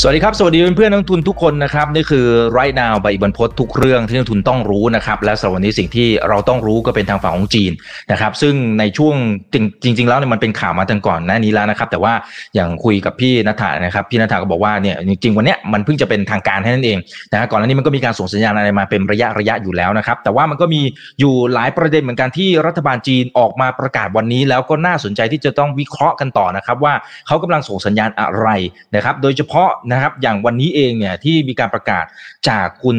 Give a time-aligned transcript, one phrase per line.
[0.00, 2.26] สวัสดีครับ สวัสดีเพื่อนๆนักทุนทุกคนนะครับ นี่คือ
[2.58, 7.72] right now ใบบันพศทุกเรื่องที่นักทุนต้องรู้นะครับและสำหรับวันนี้สิ่งที่เราต้องรู้ก็เป็นทางฝั่งของจีน
[8.12, 9.14] นะครับ ซึ่งในช่วง
[9.52, 12.12] จริงจริงๆแล้วเนี่ยมันเป็นข่าวมาตั้งก่อนหน้านี้แล้วนะครับ แต่ว่า
[12.54, 16.98] อย่างคุยกับพี่นัทานะครับพี่นัทาก็บอกว่าเนี่ยจริงๆวันเนี้ยมันเพิ่งจะเป็นทางการแค่นั้นเอง
[17.32, 20.80] นะก่อนหน้านี้มันก็มีการส่งสัญญาณอะไรมาเป็นระยะระยะอยู่แล้วนะครับ แต่ว่ามันก็มี
[21.20, 26.94] อยู่หลายประเด็นเหมือนกันที่รัฐบาลจีนออกมาประกาศวันนี้ แล้วก็น่าสนใจที่จะต้องวิเคราะห์กันต่อนะครับว่า
[27.26, 28.48] เขากำลังส่งสัญญาณอะไร
[28.94, 32.04] นะครับ โดยเฉพาะนะครับอย่างวันนี้เองเนี่ยที่มีการประกาศ
[32.48, 32.96] จากคุณ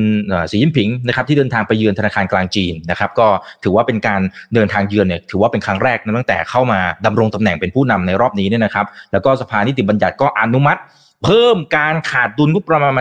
[0.52, 3.28] สีจิ้นผิงนะครับที่เดินทางไปเยือนธนาคารกลางจีนนะครับก็
[3.64, 4.22] ถือว่าเป็นการ
[4.54, 10.80] เดินทางเยือนเนี่ยถือว่าเป็นครั้งแรกนะตั้งแต่เข้ามาดำรงตำแหน่งเป็นผู้นำในรอบนี้เนี่ยนะครับแล้วก็สภานิติบัญญัติก็อนุมัติ
[11.24, 12.94] เพิ่มการขาดดุลงบประมาณ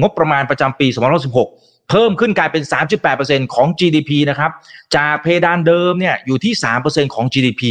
[0.00, 2.62] งบประมาณประจำปี2516เพิ่มขึ้นกลายเป็น
[3.08, 4.50] 3.8%ของ GDP นะครับ
[4.96, 6.52] จากเพดานเดิมเนี่ยอยู่ที่
[6.84, 7.62] 3%ของ GDP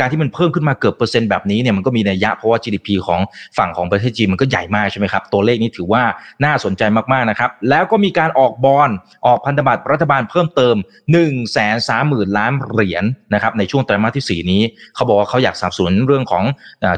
[0.00, 3.20] การที่มันเพิ่มขึ้นมาเกือบเปอร์เซ็นต์แบบนี้เนี่ยมันก็มีนัยยะเพราะว่า GDP ของ
[3.58, 6.02] ฝั่งของประเทศจีนมันก็ใหญ่มากใช่ไหมครับ ตัวเลขนี้ถือว่า
[6.44, 8.90] น่าสนใจมากๆนะครับ แล้วก็มีการออกบอล
[9.26, 14.62] ออกพันธบัตรรัฐบาลเพิ่มเติม1นึ่งแสนสามหมื่นล้านเหรียญนะครับในช่วงไตรมาสที่ 4 นี้
[14.94, 16.44] เขาบอกว่าเขาอยากสนับสนุนเรื่องของ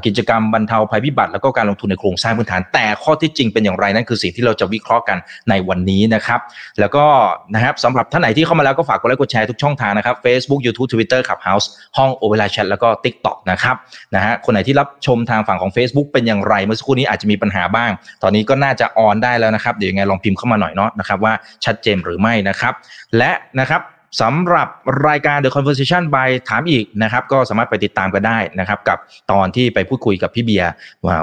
[0.07, 5.19] กิจกรรมบรรเทาภัยพิบัติ แล้วก็การลงทุนในโครงสร้างพื้นฐาน แต่ข้อที่จริงเป็นอย่างไรนั่นคือสิ่งที่เราจะวิเคราะห์กัน
[5.51, 6.41] ในวันนี้นะครับ
[6.81, 7.05] แล้วก็
[7.55, 15.73] นะครับสำหรับท่านไหนที่เข้ามาแล้วก็ฝากกดไลค์กดแชร์ทุกช่องทางนะครับ Facebook YouTube Twitter Clubhouse ห้อง o v e r l a Chat แล้วก็ TikTok นะครับครับนะฮะคนไหนที่รับชมทางฝั่งของ
[15.77, 17.91] Facebook เป็นอย่างไรเมื่อสักครู่นี้อาจจะมีปัญหาบ้าง
[18.23, 21.33] ตอนนี้ก็น่าจะออนได้แล้วนะครับเดี๋ยวยังไงลองพิมพ์เข้ามาหน่อยเนาะนะครับว่า
[21.65, 22.73] ชัดเจนหรือไม่นะครับ
[23.17, 23.81] และนะครับ
[24.21, 24.69] สำหรับ
[25.09, 28.99] รายการ The Conversation by ถามอีกนะครับ ก็สามารถไปติดตามกันได้นะครับ กับ
[29.33, 30.71] ตอนที่ไปพูดคุยกับพี่เบียร์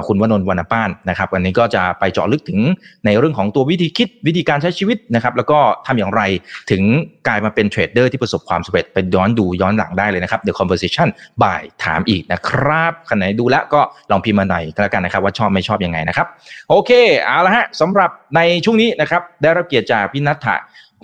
[0.06, 2.60] คุณวนนท์วรรณป้านนะครับวันนี้ก็จะไปเจาะลึกถึง
[3.06, 6.22] ในเรื่องของตัววิธีคิดวิธีการใช้ชีวิตนะครับ แล้วก็ทำอย่างไร
[6.70, 6.82] ถึง
[7.26, 11.08] กลายมาเป็นเทรดเดอร์ที่ประสบความสำเร็จไปย้อนดูย้อนหลังได้เลยนะครับ The Conversation
[11.42, 16.26] by ถามอีกนะครับคันไหนดูแล้วก็ลองพิมพ์มาหน่อยก็แล้วกันนะครับ ว่าชอบไม่ชอบยังไงนะครับ
[16.70, 16.90] โอเค
[17.24, 20.56] เอาละฮะสำหรับในช่วงนี้นะครับได้รับเกียรติจากพี่นัทธะ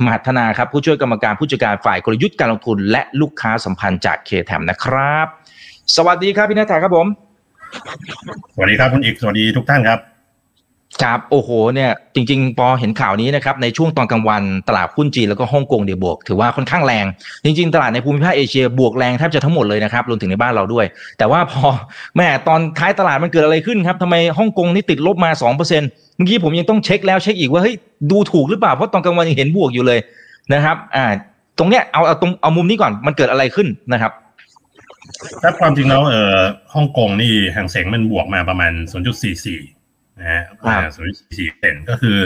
[0.05, 5.27] มหัฒนาครับผู้ช่วยกรรมการผู้จัดการฝ่ายกลยุทธ์การลงทุน และลูกค้าสัมพันธ์จากเคแทมนะครับ
[5.97, 7.07] สวัสดีครับพี่นัทธาครับผม
[8.55, 10.01] สวัสดีครับคุณอีกสวัสดีทุกท่านครับ
[11.03, 17.07] ครับโอ้โหเนี่ยจริงๆ พอเห็นข่าวนี้นะครับในช่วงตอนกลางวันตลาดหุ้นจีนแล้วก็ฮ่องกงเดี๋ยวบวก ถือว่าค่อนข้างแรง
[17.45, 20.87] จริง ๆ ตลาดในภูมิภาคเอเชียบวกแรงแทบจะทั้งหมดเลยนะครับรวมถึงในบ้านเราด้วย
[21.19, 21.67] แต่ว่าพอ
[22.17, 27.75] แม่ตอนท้ายตลาดมันเกิดอะไรขึ้นครับทำไมฮ่องกงนี่ติดลบมา2%เมื่อกี้ผมยังต้องเช็คแล้วเช็คอีกว่าเฮ้ย
[28.11, 29.99] ดูถูกหรือเปล่าเพราะตอนกลางวันยังเห็นบวกอยู่เลย
[30.55, 31.05] นะครับ อ่า
[31.59, 34.13] ตรงเนี้ยเอาเอาตรงเอามุมนี้ก่อนมันเกิดอะไรขึ้นนะครับ
[35.43, 36.39] ถ้าความจริงแล้วเอ่อ
[36.75, 38.73] ฮ่องกงนี่หางเสงมันบวกมาประมาณ
[39.47, 40.43] 0.44นะฮะ
[41.01, 42.19] 0.44เซนก็คือ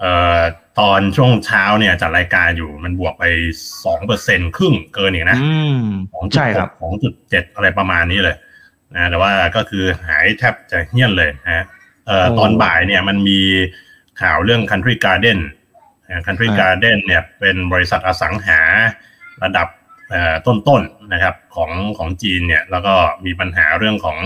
[0.00, 0.40] เอ่อ
[0.80, 3.24] ตอนช่วงเช้าเนี่ยจัดรายการอยู่มันบวกไป
[3.84, 5.38] สองเปอร์เซ็นครึ่งเกินอีกนะ
[6.12, 8.36] ของใช่ครับของจุดเจ็ดอะไรประมาณนี้เลย
[8.94, 11.62] นะแต่ว่าก็คือหายแทบจะเฮี้ยนเลยนะเอ่อ
[12.38, 13.40] ตอนบ่ายเนี่ยมันมี
[14.20, 15.38] ข่าวเรื่อง Country Garden
[16.26, 18.60] Country Garden เนี่ยเป็นบริษัทอสังหา
[19.44, 19.68] ระดับ
[20.46, 24.18] ต้นๆนะครับของของจีนเนี่ยแล้วก็มีปัญหาเรื่องของ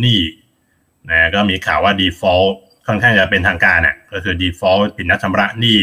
[0.00, 0.20] หนี้
[1.10, 2.50] นะก็มีข่าวว่า default
[2.86, 5.78] ค่อนข้างจะเป็นทางการเนี่ยก็คือ default ปิดนัดชำระหนี้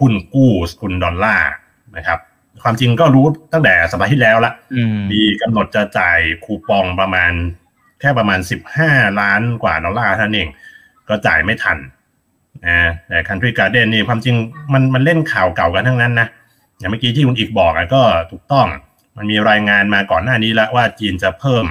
[0.00, 1.50] หุ้นกู้สกุลดอลลาร์
[1.96, 2.18] นะครับ
[2.62, 4.52] ความจริงก็รู้ตั้งแต่สัปดาห์ที่แล้วละ
[5.12, 7.32] มีกำหนดจะจ่ายคูปองประมาณ
[8.00, 8.40] แค่ประมาณ
[8.78, 10.48] 15 ล้านกว่าดอลลาร์เท่านเอง
[11.08, 11.78] ก็จ่ายไม่ทัน
[12.66, 14.34] นะแต่ Country Garden นี่ความจริง
[14.72, 16.28] มันมันเล่นข่าวเก่ากันทั้งนั้นนะ
[16.78, 18.66] อย่างเมื่อกี้ที่คุณอีกบอกก็ถูกต้อง
[19.16, 21.66] มันมีรายงานมาก่อนหน้านี้แล้วว่าจีนจะเพิ่ม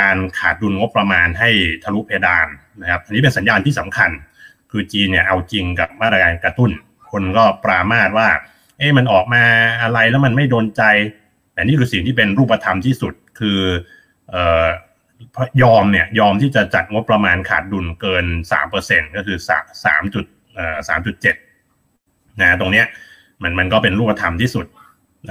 [0.00, 1.50] การขาดดุลงบประมาณให้
[1.84, 2.46] ทะลุเพดาน
[2.82, 4.10] นะครับอันนี้เป็นสัญญาณที่สำคัญ
[4.70, 6.70] คือจีนเนี่ยเอาจริงกับมาตรการกระตุ้น
[7.10, 8.28] คนก็ปรามาสว่า
[8.78, 9.42] เอ๊ะมันออกมา
[9.82, 10.82] อะไรแล้วมันไม่โดนใจ
[11.52, 13.60] แต่นี่คือสิ่งที่เป็นรูปธรรมที่สุดคือ
[14.34, 14.36] อ
[15.62, 19.50] ยอมเนี่ยยอมที่จะจัดงบประมาณขาดดุลเกินสามเปอร์เซ็นก็คือส
[19.84, 20.24] สามจุด
[20.54, 21.36] เอ่อสามจุดเจ็ด
[22.40, 22.86] นะตรงเนี้ย
[23.42, 24.66] มันมันก็เป็นรูปธรรมที่สุด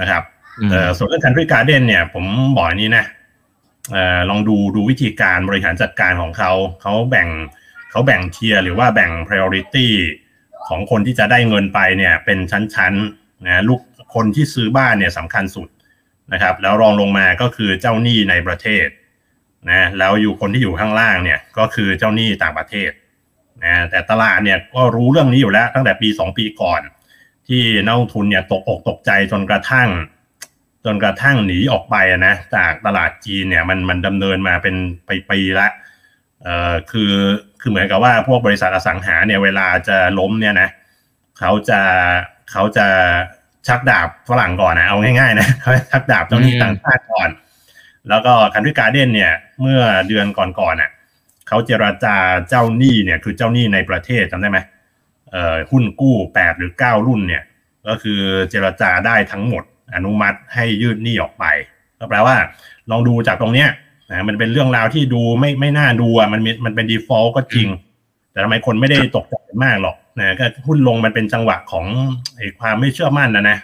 [0.00, 0.22] นะครับ
[0.70, 2.24] เอ่อส่วนเรื่อง country garden เนี่ยผม
[2.56, 3.04] บอกนี้นะ
[3.92, 6.52] เอ่อลองดูดูวิธีการบริหารจัดการของเขา
[6.82, 7.28] เขาแบ่ง
[7.90, 9.88] เขาแบ่งเทียร์หรือว่าแบ่ง priority
[10.68, 12.38] ของคนที่จะได้เงินไปเนี่ยเป็น
[12.74, 13.80] ชั้นๆนะลูก
[14.14, 15.68] คนที่ซื้อบ้านเนี่ยสำคัญสุด
[16.32, 18.86] นะครับ แล้วรองลงมาก็คือเจ้าหนี้ในประเทศ
[19.70, 22.90] นะแล้วอยู่คนที่อยู่ข้างล่างเนี่ยก็คือเจ้าหนี้ต่างประเทศ
[23.64, 26.80] นะแต่ตลาดเนี่ยก็รู้เรื่องนี้อยู่แล้วตั้งแต่ปีสองปีก่อน
[27.48, 29.88] ที่นักลงทุนเนี่ยตกอกตกใจจนกระทั่ง
[30.84, 34.74] จนกระทั่งหนีออกไปนะจากตลาดจีนเนี่ยมันมันดำเนินมาเป็น
[35.30, 35.68] ปีๆละ
[36.42, 37.12] เอ่อคือ
[37.60, 40.68] คือเหมือนกับว่าพวกบริษัทอสังหาเนี่ยเวลาจะล้มเนี่ยนะ
[41.38, 41.80] เขาจะ
[42.50, 42.86] เขาจะ
[43.68, 47.28] ชักดาบฝรั่งก่อนนะเอาง่ายๆนะเขาชักดาบเจ้าหนี้ต่างชาติก่อน
[48.08, 50.90] แล้วก็คันทรีการ์เดนเนี่ยเมื่อเดือนก่อนๆน่ะ
[51.48, 52.16] เขาเจราจา
[52.48, 54.58] เจ้าหนี้เนี่ยคือเจ้าหนี้ในประเทศจำได้ไหม
[55.30, 57.42] เอ่อหุ้นกู้แปดหรือเก้ารุ่นเนี่ย
[57.88, 58.20] ก็คือ
[58.50, 59.62] เจราจาได้ทั้งหมด
[59.94, 61.44] อนุมัติให้ยืดหนี้ออกไป
[61.98, 62.36] ก็แปลว่า
[62.90, 63.68] ลองดูจากตรงเนี้ย
[64.10, 67.68] นะมันเป็นเรื่องราวที่ดูไม่ไม่น่าดูอะมันมันเป็น default ก็จริง
[68.32, 69.34] แต่ทำไมคนไม่ได้ตกใจ
[69.64, 71.86] มากหรอกนะก็หุ้นลงมันเป็นจังหวะของ
[72.36, 73.58] ไอ้ความไม่เชื่อมั่นนะนะ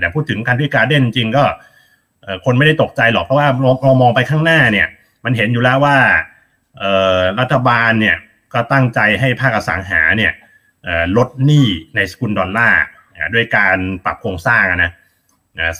[0.00, 1.44] แต่พูดถึงการที่การเด่นจริงก็
[2.44, 4.88] คนไม่ได้ตกใจหรอกเพราะว่าเราเรามองไปข้างหน้าเนี่ย
[5.24, 5.96] มันเห็นอยู่แล้วว่า
[7.40, 8.16] รัฐบาลเนี่ย
[8.54, 10.32] ก็ตั้งใจให้ภาคอสังหาเนี่ย
[11.16, 12.82] ลดหนี้ในสกุลดอลลาร์
[13.34, 14.92] ด้วยการปรับโครงสร้างนะ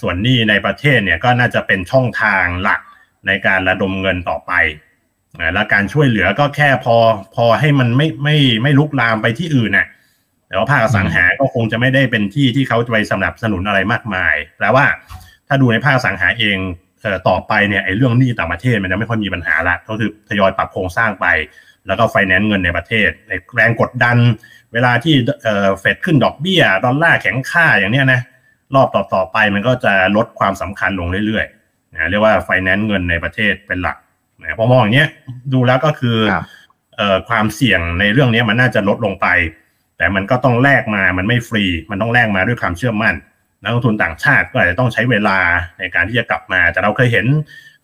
[0.00, 2.80] ส่วนหนี้ในประเทศเนี่ยก็น่าจะเป็นช่องทางหลัก
[3.26, 4.52] ในการระดมเงินต่อไป
[5.54, 6.96] และการช่วยเหลือก็แค่พอ
[7.34, 9.86] พอให้มันไม่ไม่ไม่ลุกลามไปที่อื่นน่ะ
[10.48, 14.86] แต่ว่าภาคสังหาก็คงจะไม่ได้เป็นที่ที่เขาจะไปสนับสนุนอะไรมากมายแปลว่า
[15.48, 16.58] ถ้าดูในภาคอสังหาเอง
[17.02, 21.26] เอ่อต่อไปเนี่ยไอ้เรื่องหนี้ต่างประเทศมันจะไม่ค่อยมีปัญหาละก็คือทยอยปรับโครงสร้างไป
[21.86, 24.16] แล้วก็ไฟแนนซ์เงินในประเทศในแรงกดดัน
[24.72, 25.14] เวลาที่
[25.44, 28.20] เอ่อเฟดขึ้นดอกเบี้ยดอลลาร์แข็งค่าอย่างเนี้ยนะ
[28.74, 33.96] รอบต่อๆไปมันก็จะลดความสำคัญลงเรื่อยๆนะเรียกว่าไฟแนนซ์เงินในประเทศเป็นหลัก
[34.40, 35.08] นะพอมองอย่างเนี้ย
[35.52, 36.44] ดูแล้วก็คือครับ
[36.96, 39.26] เอ่อความเสี่ยงในเรื่องนี้มันน่าจะลดลงไป
[39.96, 43.14] แต่มันก็ต้องแลกมามันไม่ฟรี มันต้องแลกมาด้วยความเชื่อมั่น
[43.62, 45.38] นักลงทุนต่างชาติก็อาจจะต้องใช้เวลา
[45.78, 47.26] ในการที่จะกลับมา แต่เราเคยเห็น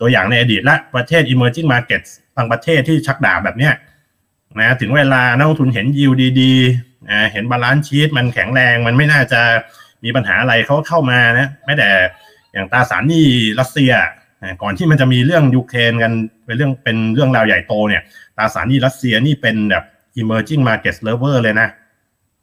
[0.01, 3.75] ตัวอย่างในอดีตและประเทศ emerging markets บางประเทศที่ชักดาบแบบเนี้ย
[4.61, 9.41] นะถึงเวลานักลงทุนเห็นยิวดีๆนะเห็น balance sheet มันแข็งแรงมันไม่น่าจะ
[10.05, 11.89] มีปัญหาอะไรเขาเข้ามานะแม้แต่
[12.53, 13.27] อย่างตราสารหนี้
[13.61, 13.93] รัสเซีย
[14.43, 16.13] นะก่อนที่มันจะมีเรื่องยูเครนกัน
[16.47, 18.03] เป็นเรื่องเป็นเรื่องราวใหญ่โตเนี่ย
[18.37, 19.85] ตราสารหนี้รัสเซียนี่เป็นแบบ
[20.21, 21.69] emerging market lover เลยนะ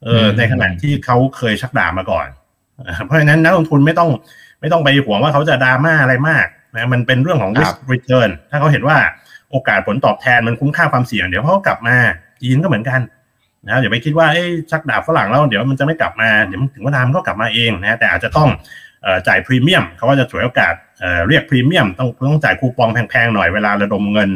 [0.03, 2.27] เอออืมในขณะที่เขาเคยชักดาบมาก่อน
[3.05, 4.09] เพราะฉะนั้นนักลงทุนไม่ต้อง
[4.61, 6.45] ไม่ต้องไปห่วงว่าเขาจะดราม่าอะไรมาก
[6.75, 8.97] นะมันเป็นเรื่องของ risk return ถ้าเขาเห็นว่า
[9.51, 11.95] โอกาสผลตอบแทนมันคุ้มค่าความเสี่ยง เดี๋ยวเขาก็กลับมา
[12.41, 12.99] จีนก็เหมือนกัน
[13.67, 18.49] นะอย่าไปคิดว่าเอ้ยชักดาบฝรั่งแล้วเดี๋ยวมันจะไม่กลับมาเดี๋ยวถึงเวลามันก็กลับมาเองนะแต่อาจจะต้อง
[19.03, 24.29] เอ่อจ่ายพรีเมียมเขาก็จะฉวยโอกาสเอ่อเรียกพรีเมียมต้องต้องจ่ายคูปองแพงๆหน่อยเวลาระดมเงิน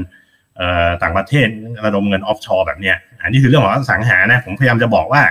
[0.58, 1.48] เอ่อต่างประเทศ
[1.86, 5.24] ระดมเงิน offshore แบบเนี้ยอันนี้คือเรื่องของอสังหานะผมพยายามจะบอกว่า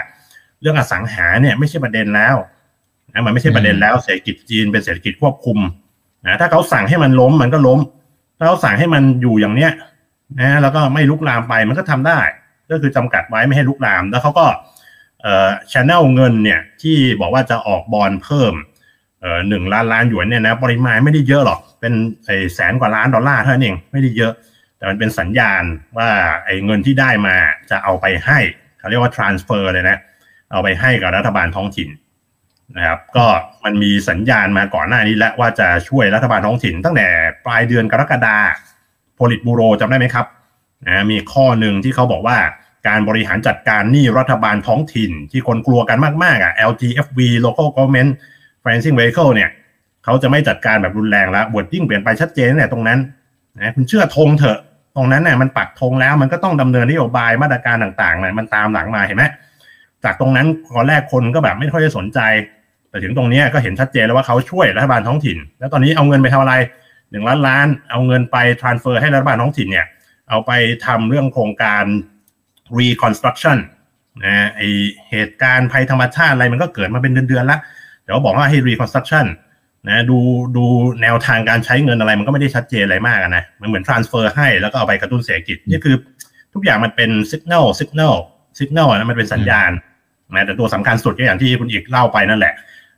[0.61, 2.37] เรื่องอสังหาเนี่ยไม่ใช่ประเด็นแล้ว
[3.15, 5.59] นะมันไม่ใช่ประเด็นแล้วเศรษฐกิจจีนเป็นเศรษฐกิจควบคุม
[6.27, 7.79] นะถ้าเขาสั่งให้มันล้มมันก็ล้ม
[8.39, 9.73] ถ้าเขาสั่งให้มันอยู่อย่างเนี้ย
[10.41, 12.21] นะแล้วก็ไม่ลุกลามไปมันก็ทำได้
[12.71, 14.47] ก็คือจำกัดไว้ไม่ให้ลุกลาม แล้วเขาก็
[15.23, 18.55] เอ่อชแนลเงินเนี่ยที่บอกว่าจะออกบอลเพิ่ม
[19.21, 21.93] เอ่อหนึ่งล้านล้านหยวนเนี่ยนะปริมาณไม่ได้เยอะหรอก เป็น
[22.27, 24.33] ไอ้แสนกว่าล้านดอลลาร์เท่านั้นเองไม่ได้เยอะ
[24.77, 25.63] แต่มันเป็นสัญญาณ
[25.99, 26.09] ว่า
[26.45, 27.35] ไอ้เงินที่ได้มา
[27.71, 28.39] จะเอาไปให้
[28.79, 29.99] เขาเรียกว่า transfer เลยนะ
[30.53, 31.89] เอาไปให้กับรัฐบาลท้องถิ่น
[32.77, 33.27] นะครับก็
[33.65, 37.09] มันมีสัญญาณมาก่อนหน้านี้แล้วว่าจะช่วยรัฐบาลท้องถิ่นตั้งแต่
[37.45, 38.37] ปลายเดือนกรกฎา
[39.15, 40.27] โพลิตบูโรจำได้ไหมครับ
[40.87, 42.37] นะมีข้อหนึ่งที่เขาบอกว่า
[42.89, 48.11] การบริหารจัดการหนี้รัฐบาลท้องถิ่นที่คนกลัวกันมากๆอะ LGFV Local Government
[48.63, 49.51] Financing Vehicle เนี่ย
[50.05, 52.99] เขาจะไม่จัดการแบบรุนแรงแล้วบทยิ่งเปลี่ยนไปชัดเจนเนี่ยตรงนั้น
[53.57, 54.59] นะคุณเชื่อธงเถอะ
[54.97, 59.25] ตรงนั้นเนี่ยมันปักธงแล้วมันก็ต้องดำเนินนโยบายมาตรการต่างๆเนี่ยมันตามหลังมาเห็นไหม
[60.05, 62.21] จากตรงนั้นตอนแรกคนก็แบบไม่ค่อยจะสนใจ
[62.89, 66.55] แต่ถึงตรงนี้ก็เห็นชัดเจนแล้วว่าเขาช่วยรัฐบาลท้องถิ่น แล้วตอนนี้เอาเงินไปทำอะไร
[67.11, 69.87] หนึ่งล้านล้าน เอาเงินไป transfer ให้รัฐบาลท้องถิ่นเนี่ย
[70.31, 70.51] เอาไป
[70.87, 71.85] ทำเรื่องโครงการ
[72.79, 73.59] reconstruction
[74.25, 74.61] นะไอ
[75.11, 77.61] เหตุการณ์ภัยธรรมชาติอะไรมันก็เกิดมาเป็นเดือนๆแล้ว
[78.03, 79.27] เดี๋ยวบอกว่าให้ reconstruction
[79.89, 80.19] นะดู
[80.57, 80.65] ดู
[81.03, 85.97] แนวทางการใช้เงินอะไรมันก็ไม่ได้ชัดเจนอะไรมากนะมันเหมือน transfer ให้แล้วก็เอาไปกระตุ้นเศรษฐกิจนี่คือ
[86.55, 88.15] ทุกอย่างมันเป็น signal signal
[88.59, 89.71] signal นะมันเป็นสัญญาณ
[90.33, 92.55] นะแต่ตัวสำคัญสุดก็อย่างที่คุณอีกเล่าไปนั่นแหละ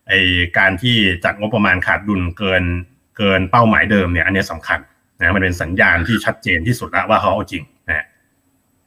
[0.08, 0.12] ไอ
[0.58, 2.62] การที่จัดงบประมาณขาดดุลเกิน
[3.18, 4.78] เกินเป้าหมายเดิมเนี่ย อันนี้สำคัญ
[5.20, 8.06] นะมันเป็นสัญญาณที่ชัดเจนที่สุดแล้วว่าเขาเอาจริงนะ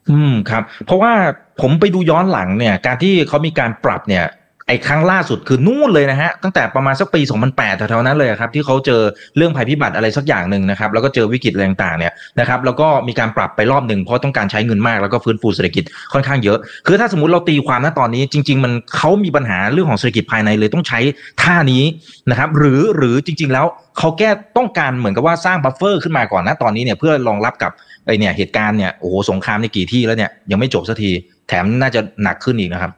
[0.10, 1.14] อืมครับ เพราะว่า
[1.62, 4.26] ผมไปดูย้อนหลังเนี่ย การที่เขามีการปรับเนี่ย
[4.70, 9.02] ไอ้ครั้งล่าสุดคือนู่นเลยนะฮะตั้งแต่ประมาณสักปี 2008แถวๆนั้นเลยครับที่เขาเจอ
[9.38, 15.84] เรื่องภัยพิบัติอะไรสักอย่างหนึ่งนะครับแล้วก็เจอวิกฤตอะไรต่างๆเนี่ยนะครับแล้วก็มีการปรับไปรอบหนึ่งเพราะต้องการใช้เงินมากแล้วก็ฟื้นฟูเศรษฐกิจ
[16.14, 16.58] ค่อนข้างเยอะ
[16.88, 21.00] คือถ้าสมมติเราตีความณตอนนี้จริง ๆ มันเขามีปัญหาเรื่องของเศรษฐกิจภายในเลยต้องใช้
[21.42, 21.84] ท่านี้
[22.30, 23.66] นะครับหรือหรือจริง ๆ แล้ว
[23.98, 27.72] เขาแก้ต้องการเหมือนกับว่าสร้าง buffer ขึ้นมาก่อนนะตอนนี้เนี่ยเพื่อรองรับกับ
[28.06, 31.12] ไอเนี่ยเหตุการณ์เนี่ยโอ้โหสงครามในกี่ที่แล้วเนี่ยยังไม่จบสักที
[31.48, 32.92] แถมน่าจะหนักขึ้นอีกนะครับ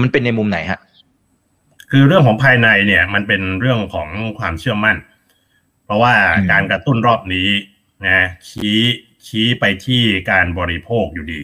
[0.00, 0.80] มันเป็นในมุมไหนฮะ
[1.96, 4.08] คือเรื่องของภายในเนี่ยมันเป็นเรื่องของ
[4.38, 4.96] ความเชื่อมั่น
[5.84, 7.48] เพราะว่าอืมการกระตุ้นรอบนี้
[8.04, 8.80] นะชี้
[9.26, 11.40] ชี้ไปที่การบริโภคอยู่ดี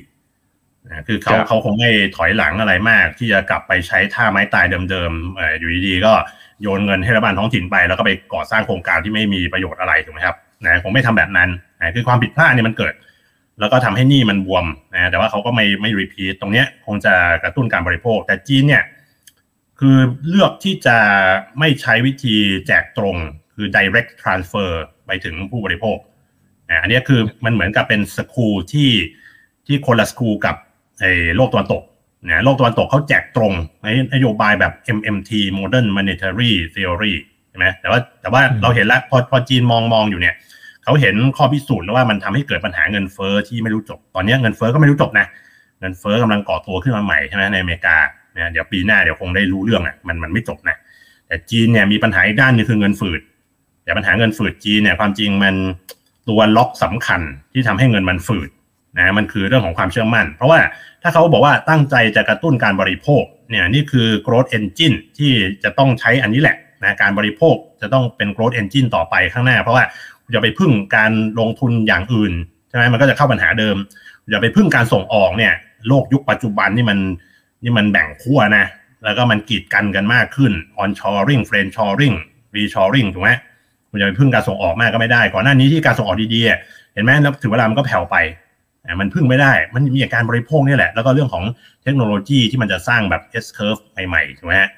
[0.87, 6.13] นะคือเขาเขาคงไม่ถอยหลังอะไรมาก ที่จะกลับไปใช้ท่าไม้ตายเดิมๆอยู่ดีๆก็
[6.63, 12.95] โยนเงินให้รัฐบาลท้องถิ่นไป แล้วก็ไปก่อสร้างโครงการที่ไม่มีประโยชน์อะไรถูกไหมครับนะคงไม่ทำแบบนั้นนะคือความผิดพลาดเนี่ยมันเกิด
[13.61, 18.83] แล้วก็ทำให้หนี้มันบวมนะแต่ว่าเขาก็ไม่ไม่รีพีทตรงเนี้ยคงจะกระตุ้นการบริโภค แต่จีนเนี่ย
[19.81, 19.97] คือ
[20.29, 20.97] เลือกที่จะ
[21.59, 23.17] ไม่ใช้วิธีแจกตรง
[23.55, 24.71] คือ direct transfer
[25.07, 25.97] ไปถึงผู้บริโภค
[26.83, 28.91] อันนี้คือมันเหมือนกับเป็นสกูลที่
[29.67, 30.57] ที่คนละสกูลกับ
[31.01, 31.83] ไอ้โลกตะวันตก
[32.27, 37.15] นะโลกตะวันตกเขาแจกตรงในนโยบายแบบ MMT Modern Monetary Theory
[37.49, 40.35] ใช่ไหมแต่ว่าแต่ว่าเราเห็นแล้วพอพอจีนมองมองอยู่เนี่ย
[40.85, 45.27] เขาเห็นข้อพิสูจน์แล้วว่ามันทำให้เกิดปัญหาเงินเฟ้อที่ไม่รู้จบ ตอนนี้เงินเฟ้อก็ไม่รู้จบนะ
[45.81, 50.77] เงินเฟ้อกำลังก่อตัวขึ้นมาใหม่ใช่ไหมในอเมริกาเนี่ยเดี๋ยวปีหน้าเดี๋ยวคงได้รู้เรื่องอะมันมันไม่จบนะ
[51.27, 53.21] แต่จีนเนี่ยมีปัญหาอีกด้านนึงคือเงินฝืด
[53.85, 55.55] แต่ปัญหาเงินฝืดจีนเนี่ยความจริงมัน
[56.29, 57.21] ตัวล็อกสำคัญ
[57.53, 58.49] ที่ทำให้เงินมันฝืด
[58.99, 60.61] นะมันคือเรื่องของความเชื่อมั่น เพราะว่า
[61.03, 65.33] ถ้าเขาบอกว่าตั้งใจจะกระตุ้นการบริโภคเนี่ยนี่คือ growth engine ที่
[65.65, 69.85] จะต้องใช้อันนี้แหละนะการบริโภคจะต้องเป็น growth engine ต่อไปข้างหน้า เพราะว่า
[70.31, 72.33] อย่าไปพึ่งการลงทุนอย่างอื่น
[72.69, 73.77] ใช่ไหมมันก็จะเข้าปัญหาเดิม
[74.31, 75.53] อย่าไปพึ่งการส่งออกเนี่ย
[75.89, 76.99] โลกยุคปัจจุบันนี่มัน
[77.63, 78.65] นี่มันแบ่งขั้วนะ
[79.05, 80.53] แล้วก็มันกีดกันกันมากขึ้น
[80.83, 82.17] onshoring friendshoring
[82.55, 83.31] reshoring ถูกไหม
[83.91, 88.17] คุณจะไปพึ่งการส่งออกมากก็ไม่ได้ ก่อนหน้านี้ที่การส่งออกดีๆเห็นไหมแล้วถึงเวลามันก็แผ่วไป
[89.01, 91.45] มันพึ่งไม่ได้ มันมีการบริโภคนี่แหละ แล้วก็เรื่องของ
[91.83, 94.71] เทคโนโลยีที่มันจะสร้างแบบ S curve ใหม่ๆถูกไหมฮะ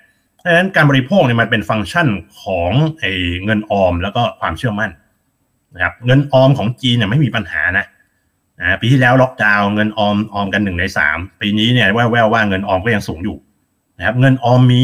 [0.45, 2.09] ดังนั้นการบริโภคเนี่ยมันเป็นฟังก์ชัน
[2.43, 3.13] ของไอ้
[3.45, 4.91] เงินออมแล้วก็ความเชื่อมั่น
[5.75, 7.85] นะครับ เงินออมของจีนเนี่ยไม่มีปัญหานะ
[8.63, 13.37] นะปีที่แล้วล็อกดาวน์เงินออมออมกันหนึ่งในสามปีนี้เนี่ยแววว่าเงินออมก็ยังสูงอยู่
[13.99, 14.83] นะครับ เงินออมมี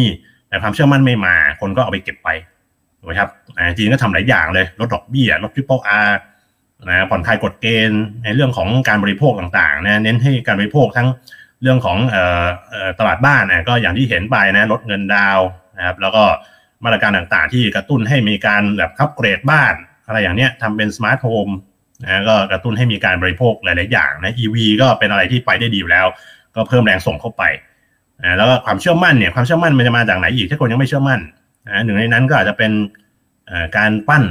[0.48, 2.28] แต่ความเชื่อมั่นไม่มา คนก็เอาไปเก็บไป
[2.98, 3.28] ถูกไหมครับ
[3.78, 6.18] จีนก็ทำหลายอย่างเลยลดดอกเบี้ยลด triple R
[6.88, 11.08] นะผ่อนคลายกฎเกณฑ์ในเรื่องของการบริโภคต่างๆนะเน้นให้การบริโภคทั้ง
[11.62, 11.98] เรื่องของ
[12.98, 15.38] ตลาดบ้านนะก็อย่างที่เห็นไปนะลดเงินดาว
[15.78, 16.24] นะครับแล้วก็
[16.84, 19.74] มาตรการต่างๆ ที่กระตุ้นให้มีการแบบคับเกรดบ้าน
[20.06, 21.48] อะไรอย่างเนี้ยทำเป็นสมาร์ทโฮม
[22.04, 26.06] นะก็กระตุ้นให้มีการบริโภคหลาย ๆ อย่างนะ EV ก็เป็นอะไรที่ไปได้ดีอยู่แล้ว
[26.54, 27.42] ก็เพิ่มแรงส่งเข้าไป
[28.24, 31.20] นะแล้วก็ความเชื่อมั่นเนี่ยความเชื่อมั่นมันจะมาจากไหนอีกถ้าคนยังไม่เชื่อมั่น
[31.66, 32.72] นะหนึ่งในนั้นก็อาจจะเป็น
[33.76, 34.24] การปั้น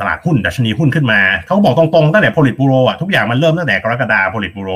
[0.00, 4.70] ตลาดหุ้นดัชนีหุ้นขึ้นมา เขาบอกตรง ๆ ตั้งแต่โพลิตบูโรอะทุกอย่างมันเริ่มตั้งแต่กรกฎาโพลิตบูโร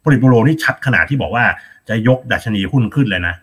[0.00, 1.44] โพลิตบูโรนี่ชัดขนาดที่บอกว่า
[1.88, 3.34] จะยกดัชนีหุ้นขึ้นเลยนะ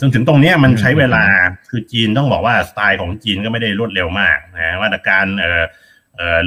[0.00, 1.22] จนถึงตรงนี้มันใช้เวลา
[1.70, 5.64] คือจีนต้องบอกว่าสไตล์ของจีนก็ไม่ได้รวดเร็วมากนะว่าการเอ่อเอ่อ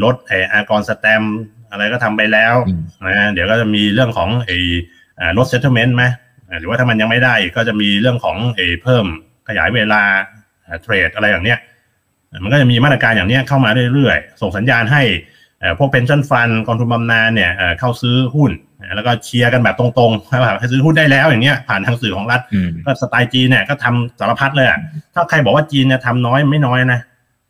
[0.04, 1.24] ลดไอ้อากรแสตมป์
[1.72, 2.56] อะไรก็ทำไปแล้ว
[3.06, 4.58] นะเดี๋ยวก็จะมีเรื่องของไอ้
[5.38, 6.04] ลด settlement ไหม
[6.60, 9.06] หรือว่าถ้ามันยังไม่ได้ก็จะมีเรื่องของไอ้เพิ่ม
[9.48, 10.02] ขยายเวลา
[10.82, 11.60] เทรดอะไรอย่างเนี้ย
[12.44, 15.02] มันก็จะมีมาตรการอย่างนี้เข้ามาเรื่อยๆ ส่งสัญญาณให้
[15.78, 18.52] พวกเพนชั่นฟันกองทุนบำนาญเนี่ยเข้าซื้อหุ้น
[18.96, 22.42] แล้วก็เชียร์กันแบบตรงๆแบบให้ซื้อหุ้นได้แล้วอย่างเงี้ยผ่านทางสื่อของรัฐ
[22.86, 24.80] ก็สไตล์จีนเนี่ยก็ทำสารพัดเลยอะ
[25.14, 27.00] ถ้าใครบอกว่าจีนเนี่ยทำน้อยไม่น้อยนะ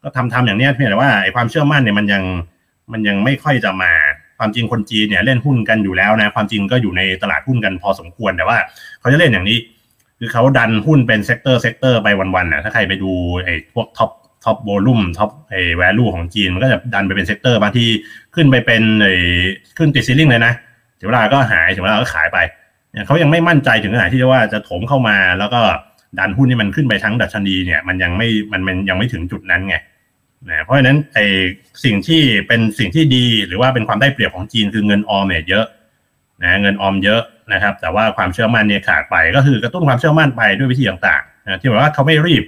[0.05, 2.23] ก็ทำทำอย่างเนี้ยเพียงแต่ว่าไอ้ความเชื่อมั่นเนี่ยมันยัง
[2.91, 3.91] มันยังไม่ค่อยจะมา
[4.39, 8.57] ความจริงคนจีนเนี่ยเล่นหุ้นกันอยู่แล้วนะ ความจริงก็อยู่ในตลาดหุ้นกันพอสมควรแต่ว่า
[8.99, 9.57] เขาจะเล่นอย่างนี้
[10.19, 13.11] คือเขาดันหุ้นเป็น sector sector ไปวันๆนะถ้าใครไปดู
[13.43, 14.11] ไอ้พวก top
[14.45, 17.87] top volume top ไอ้ value ของจีน มันก็จะดันไปเป็น sector บางที่
[18.35, 19.15] ขึ้นไปเป็นไอ้
[19.77, 20.53] ขึ้นติด ceiling เลยนะ
[20.99, 22.37] ถึงเวลาก็หายถึงเวลาก็ขายไป
[22.91, 25.61] เนี่ยเขายังไม่มั่นใจถึงขนาดที่ว่าจะถมเข้ามาแล้วก็
[26.19, 29.75] ดันหุ้นที่มันขึ้นไปทั้งดัชนีเนี่ยมันยังไม่มันมันยังไม่ถึงจุดนั้นไง
[30.49, 31.25] นะเพราะฉะนั้นไอ้
[31.83, 35.65] สิ่งที่เป็นสิ่งที่ดีหรือว่าเป็นความได้เปรียบของจีนคือเงินออมเนี่ยเยอะ
[36.41, 37.21] นะเงินออมเยอะ
[37.53, 42.43] นะครับ แต่ว่าความเชื่อมั่นเนี่ยขาดไปก็คือกระตุ้นความเชื่อมั่นไปด้วยวิธีต่างๆนะที่บอกว่าเขาไม่รีบ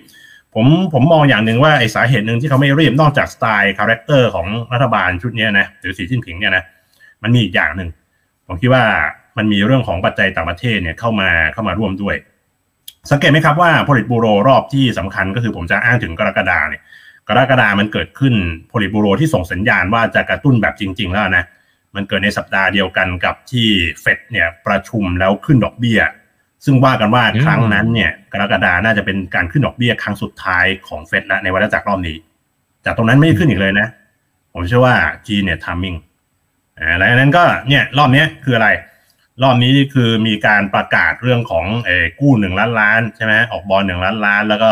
[0.56, 6.63] ผมผมมองอย่างหนึ่งว่าไอ้สาเหตุหนึ่งที่เขาไม่รีบนอกจากสไตล์ character ของรัฐบาลชุดนี้นะหรือสีจิ้นผิงเนี่ยนะ
[7.24, 7.89] มันมีอีกอย่างหนึ่ง
[8.48, 8.84] ผมคิดว่า
[9.38, 12.16] มันมีเรื่องของปัจจัยต่างประเทศเนี่ยเข้ามาเข้ามาร่วมด้วย
[13.12, 16.82] สังเกตไหมครับว่าโพลิตบูโรรอบที่สำคัญก็คือผมจะอ้างถึงกรกฎาเนี่ย
[17.29, 18.34] กรกฎามันเกิดขึ้น
[18.67, 21.46] โพลิตบูโรที่ส่งสัญญาณว่าจะกระตุ้นแบบจริง ๆ แล้วนะ
[21.96, 23.67] มันเกิดในสัปดาห์เดียวกันกับที่
[24.01, 26.00] เฟดเนี่ยประชุมแล้วขึ้นดอกเบี้ย
[26.65, 32.17] ซึ่งว่ากันว่าครั้งนั้นเนี่ยกรกฎาน่าจะเป็นการขึ้นดอกเบี้ยครั้งสุดท้ายของเฟดละในวัฏจักรรอบนี้
[32.86, 33.88] จากตรงนั้นไม่ขึ้นอีกเลยนะ
[34.53, 34.96] ผมเชื่อว่า
[35.27, 35.96] จีนเนี่ยทามมิ่ง
[36.79, 38.69] อ่าแล้วนั้นก็เนี่ยรอบนี้คืออะไร
[39.43, 44.72] รอบนี้คือมีการประกาศเรื่องของเอกู้หนึ่งล้านล้านใช่ไหมออกบอลหนึ่งล้านล้าน แล้วก็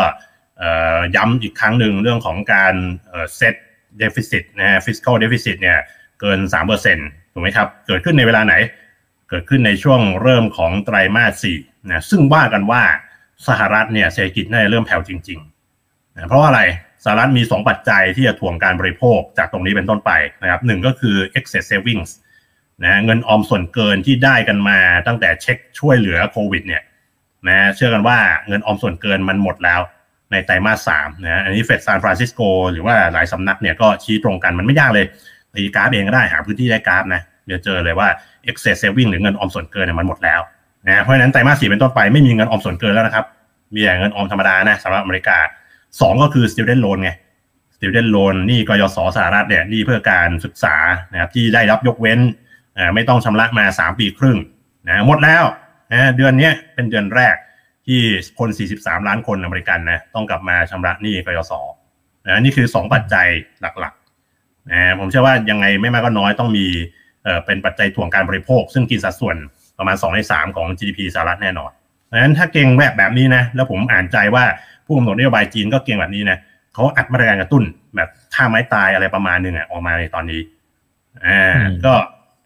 [1.16, 2.74] ย้ำอีกครั้งหนึ่งเรื่องของการ
[3.36, 3.54] เซต
[3.98, 5.78] deficit นะฮะฟิส c a ลเดฟิซิตเนี่ย
[6.20, 8.54] เกินสามเปอร์เซ็นต์ถูกไหมครับ เกิดขึ้นในเวลาไหน
[9.28, 12.82] เกิดขึ้นในช่วงเริ่มของไตรมาสสี่นะซึ่งว่ากันว่า
[13.48, 16.60] สหรัฐเนี่ยเศรษฐกิจน่าจะเริ่มแผ่วจริงๆนะเพราะอะไร
[17.04, 20.10] สหรัฐมี 2 ปัจจัยที่จะถ่วงการบริโภคจากตรงนี้เป็นต้นไป
[20.42, 22.10] นะครับหนึ่งก็คือ excess savings
[22.82, 26.82] นะเงินออมส่วนเกินที่ได้กันมาตั้งแต่เช็คช่วยเหลือโควิดเนี่ย
[27.48, 29.80] นะเชื่อกันว่าเงินออมส่วนเกินมันหมดแล้ว
[30.32, 32.40] ในไตรมาสสามนะอันนี้เฟดซานฟรานซิสโก
[32.72, 35.06] หรือว่าหลายสำนักเนี่ยก็ชี้ตรงกันมันไม่ยากเลย
[35.54, 38.08] ตีกราฟเองก็ได้หาพื้นที่ได้กราฟนะเดี๋ยวเจอเลยว่า
[38.50, 40.40] excess saving หรือเงินออมส่วนเกินเนี่ยมันหมดแล้ว
[40.86, 43.24] นะเพราะฉะนั้นไตรมาสสี่เป็นต้นไปไม่มีเงินออมส่วนเกินแล้วนะครับ
[43.74, 45.38] มีแต่เงินออมธรรมดานะสำหรับอเมริกา
[46.00, 47.10] สองก็คือ student loan ไง
[47.76, 50.74] student loan นี่กยศสหรัฐเนี่ยนี่เพื่อการศึกษา
[51.12, 52.20] นะครับที่ได้รับยกเว้น
[52.94, 54.38] ไม่ต้องชำระมา 3 ปีครึ่ง
[54.86, 55.44] นะหมดแล้ว
[55.92, 57.36] นะเดือนนี้เป็นเดือนแรก
[57.86, 58.00] ที่
[58.38, 61.52] คน 43 ล้านคนอเมริกันนะต้องกลับมาชำระหนี้กยศ
[62.26, 63.26] นะนี่คือ 2 ปัจจัย
[63.60, 66.66] หลักๆนะผมเชื่อว่ายังไงไม่มากก็น้อยต้องมี
[67.24, 69.36] เอ่อเป็นปัจจัยถ่วงการบริโภค ซึ่งกินสัดส่วน
[69.78, 71.70] ประมาณ 2 ใน 3 ของ GDP สหรัฐแน่นอน
[72.10, 74.44] ดังนั้นถ้าเก่งแบบแบบนี้นะแล้วผมอ่านใจว่า
[74.86, 76.38] ผู้กำหนดนโยบายจีนก็เก่งแบบนี้นะ
[76.74, 77.62] เขาอัดมาตรการกระตุ้น
[77.96, 80.40] แบบท่าไม้ตายอะไรประมาณหนึ่งอะออกมาในตอนนี้
[81.26, 81.94] อ่าก็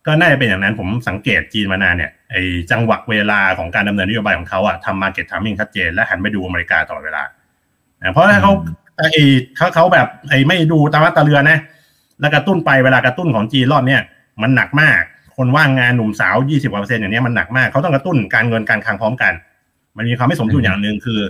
[0.07, 2.37] ก็น่าจะเป็นอย่างนั้นผมสังเกตจีนมานานเนี่ยไอ
[2.71, 7.23] จังหวะเวลาของการดำเนินนโยบายของเขาอะทำ market timing ชัดเจนและหันไปดูอเมริกาตลอดเวลา
[8.13, 8.53] เพราะถ้าเขา
[8.99, 9.03] ไอ
[9.57, 11.59] เขาเขาแบบไอไม่ดูตาม้าตาเรือนะ
[12.21, 14.01] แล้วกระตุ้นไปเวลากระตุ้นของจีนรอบเนี้ย
[14.43, 15.01] มันหนักมาก
[15.37, 19.33] คนว่างงานหนุ่มสาวยี่สิบกว่าเปอร์เซ็นต์อย่างนี้มันหนักมากเขาต้องกระตุ้นการเงินการคลังพร้อมกัน
[19.97, 21.21] มันมีความไม่สมดุลอย่างหนึ่งคือ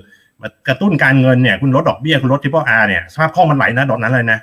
[0.69, 4.39] กระตุ้นการเงินเนี่ยคุณลดดอกเบี้ยคุณลด triple R เนี่ยสภาพคล่องมันไหลนะดอกนั้นเลยนะ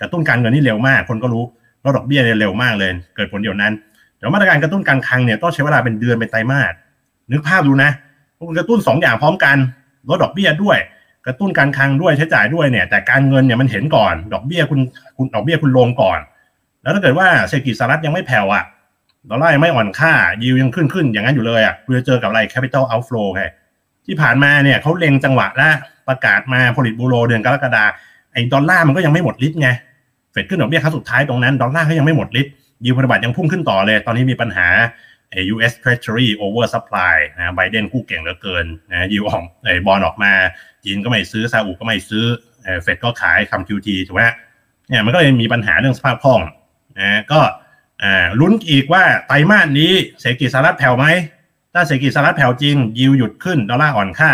[0.00, 1.44] กระตุ้นการเงินนี่เร็วมากคนก็รู้
[1.84, 3.72] ลดดอกเบี้ยเนี่ยเร็วมากเลย เกิดผลเดียวนั้น
[4.18, 6.72] เดี๋ยวมาตรการกระตุ้นการคลังเนี่ยต้องใช้เวลาเป็นเดือนเป็นไตรมาส
[7.32, 7.90] นึกภาพดูนะ
[8.38, 9.56] คุณกระตุ้นสองอย่างพร้อมกัน
[10.08, 10.78] ลดดอกเบี้ยด้วย
[11.26, 14.80] กระตุ้นการคลังด้วยใช้จ่ายด้วยเนี่ย แต่การเงินเนี่ยมันเห็นก่อน ดอกเบี้ยคุณ
[15.16, 16.18] คุณดอกเบี้ยคุณลงก่อน
[16.82, 18.64] แล้วถ้าเกิดว่าเศรษฐกิจสหรัฐยังไม่แผ่วอะ
[19.30, 20.12] ดอลลาร์ยังไม่อ่อนค่า
[20.42, 23.42] ยิวยังขึ้นขึ้นอย่างนั้นอยู่เลยอะคุณจะเจอกับอะไร capital outflow ไง
[24.06, 25.74] ที่ผ่านมาเนี่ยเขาเล็งจังหวะแล้ว
[26.08, 27.84] ประกาศมาผลิตบูโรเดือนกรกฎา
[28.32, 29.68] ไอ้ดอลลาร์มันก็ยังไม่หมดฤทธิ์ไง
[30.32, 32.52] เฟดขึ้นดอกเบี้ยครั้งสุดท้ายตรงนั้นดอลลาร์เขายังไม่หมดฤทธิ์
[32.84, 34.68] ยิวพันธบัตรยังพุ่งขึ้นต่อเลย ตอนนี้มีปัญหา
[35.54, 40.32] US Treasury over supply นะไบเดนกู้เก่งเหลือเกินนะยิวออกไอ้บอลออกมา
[40.84, 42.24] จีนก็ไม่ซื้อซาอุก็ไม่ซื้อ
[42.82, 44.22] เฟดก็ขายคำ QT ถูกไหม
[44.88, 46.40] เนี่ยมันก็เลยมีปัญหาเรื่องสภาพคล่อง
[47.00, 47.40] นะก็
[48.40, 51.06] ลุ้นอีกว่าไตรมาสนี้เศรษฐกิจสหรัฐแผ่วไหม
[51.72, 54.30] ถ้าเศรษฐกิจสหรัฐแผ่วจริงยิวหยุดขึ้นดอลลาร์อ่อนค่า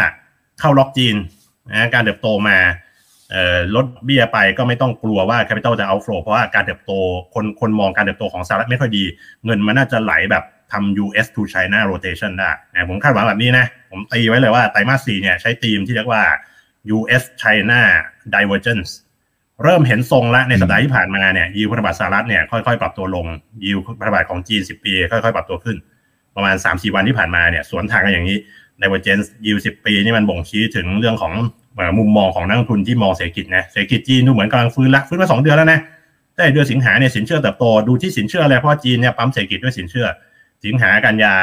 [0.61, 1.17] เข้าล็อกจีน
[1.71, 2.59] นะการเติบโตมา
[3.75, 6.93] ลดเบี้ยไปก็ไม่ต้องกลัวว่าแคปิตอลจะเอาโฟลเพราะว่าการเติบโต
[7.35, 9.05] คนคนมองการเติบโตของสหรัฐไม่ค่อยดี
[9.45, 16.23] เงินมันน่าจะไหลแบบทำ US to China rotation ได้นะผมคาดหวังแบบนี้นะ ผมตีไว้เลยว่าไตรมาสสี่เนี่ยใช้ธีมที่เรียกว่า
[16.97, 17.81] US China
[18.35, 18.91] divergence
[19.65, 23.27] เริ่มเห็นทรงแล้วในสัปดาห์ที่ผ่านมาเนี่ยยิวพันธบัตรสหรัฐเนี่ยค่อยๆ ปรับตัวลง
[23.65, 25.77] ยิวพันธบัตรของจีน 10 ปี ค่อยๆ ปรับตัวขึ้น
[26.37, 28.39] ประมาณ 3-4 วันที่ผ่านมาเนี่ยสวนทางกันอย่างนี้
[28.83, 31.33] divergence ยิว10 ปีนี่มันบ่งชี้ถึงเรื่องของ
[31.99, 35.81] มุมมองของนักทุนที่มองเศรษฐกิจนะเศรษฐกิจจีนดูเหมือนกำลังฟื้นละฟื้นมาสองเดือนแล้วนะ
[36.37, 40.07] แต่เดือนสิงหาเนี่ยสินเชื่อเติบโตดูที่สินเชื่อเลยเพราะจีนเนี่ยปั๊มเศรษฐกิจด้วยสินเชื่อ
[40.65, 41.35] สิงหากันยา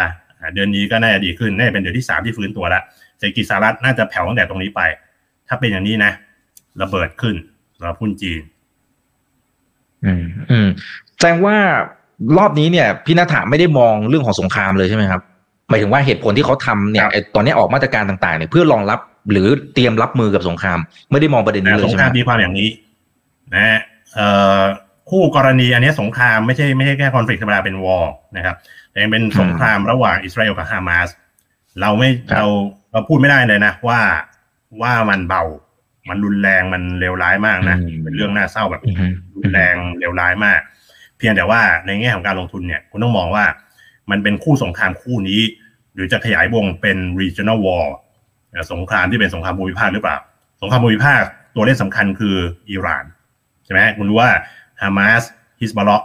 [0.53, 2.83] เดือนนี้ก็น่าจะดีขึ้นน่าจะเป็นเดือนที่สามที่ฟื้นตัวแล้ว
[3.17, 4.81] เศรษฐกิจสหรัฐน่าจะแผ่วตั้งแต่ตรงนี้ไป
[5.47, 6.11] ถ้าเป็นอย่างนี้นะ
[6.81, 7.35] ระเบิดขึ้น
[7.77, 8.41] สำหรับหุ้นจีน
[10.05, 10.67] อืมอืม
[11.15, 11.57] แสดงว่า
[12.37, 15.21] รอบนี้เนี่ยพี่นาถาไม่ได้มองเรื่องของสงครามเลยใช่ไหมครับ
[15.69, 18.99] หมายถึงว่าเหตุผลที่เขาทำเนี่ยตอนนี้ออกมาตรการต่างๆเนี่ยเพื่อรองรับ
[19.31, 20.79] หรือเตรียมรับมือกับสงคราม
[21.11, 22.69] ไม่ได้มองประเด็นนี้เลยใช่ไหมสงครามมีความอย่างนี้
[23.55, 23.79] นะ
[24.15, 24.27] เอ่
[24.59, 24.61] อ
[25.09, 28.55] คู่กรณีอันนี้สงครามไม่ใช่ไม่ใช่แค่คอนฟ lict ธรรมดาเป็นวอร์นะครับ
[28.91, 31.09] แต่เป็นสงครามระหว่างอิสราเอลกับฮามาส
[31.81, 32.45] เราไม่เรา
[32.91, 33.99] เราพูดไม่ได้เลยนะว่า
[34.81, 35.43] ว่ามันเบา
[36.09, 38.81] มันรุนแรงมันเลวร้ายมากนะเป็นเรื่องน่าเศร้าแบบ
[39.37, 40.59] รุนแรงเลวร้ายมาก
[41.17, 43.45] เพียงแต่ว่าในแง่ของการลงทุนเนี่ย คุณต้องมองว่า
[44.11, 45.41] มันเป็นคู่สงครามคู่นี้
[45.93, 47.85] หรือจะขยายวงเป็น regional war
[48.71, 50.17] สงครามที่เป็นสงครามภูมิภาคหรือเปล่า
[50.61, 51.21] สงครามภูมิภาค
[51.55, 52.35] ตัวเล่นสำคัญคือ
[52.71, 53.05] อิหร่าน
[53.65, 54.31] ใช่ไหมคุณรู้ว่า
[54.81, 55.23] ฮามาส
[55.59, 56.03] ฮิสบอลล็อก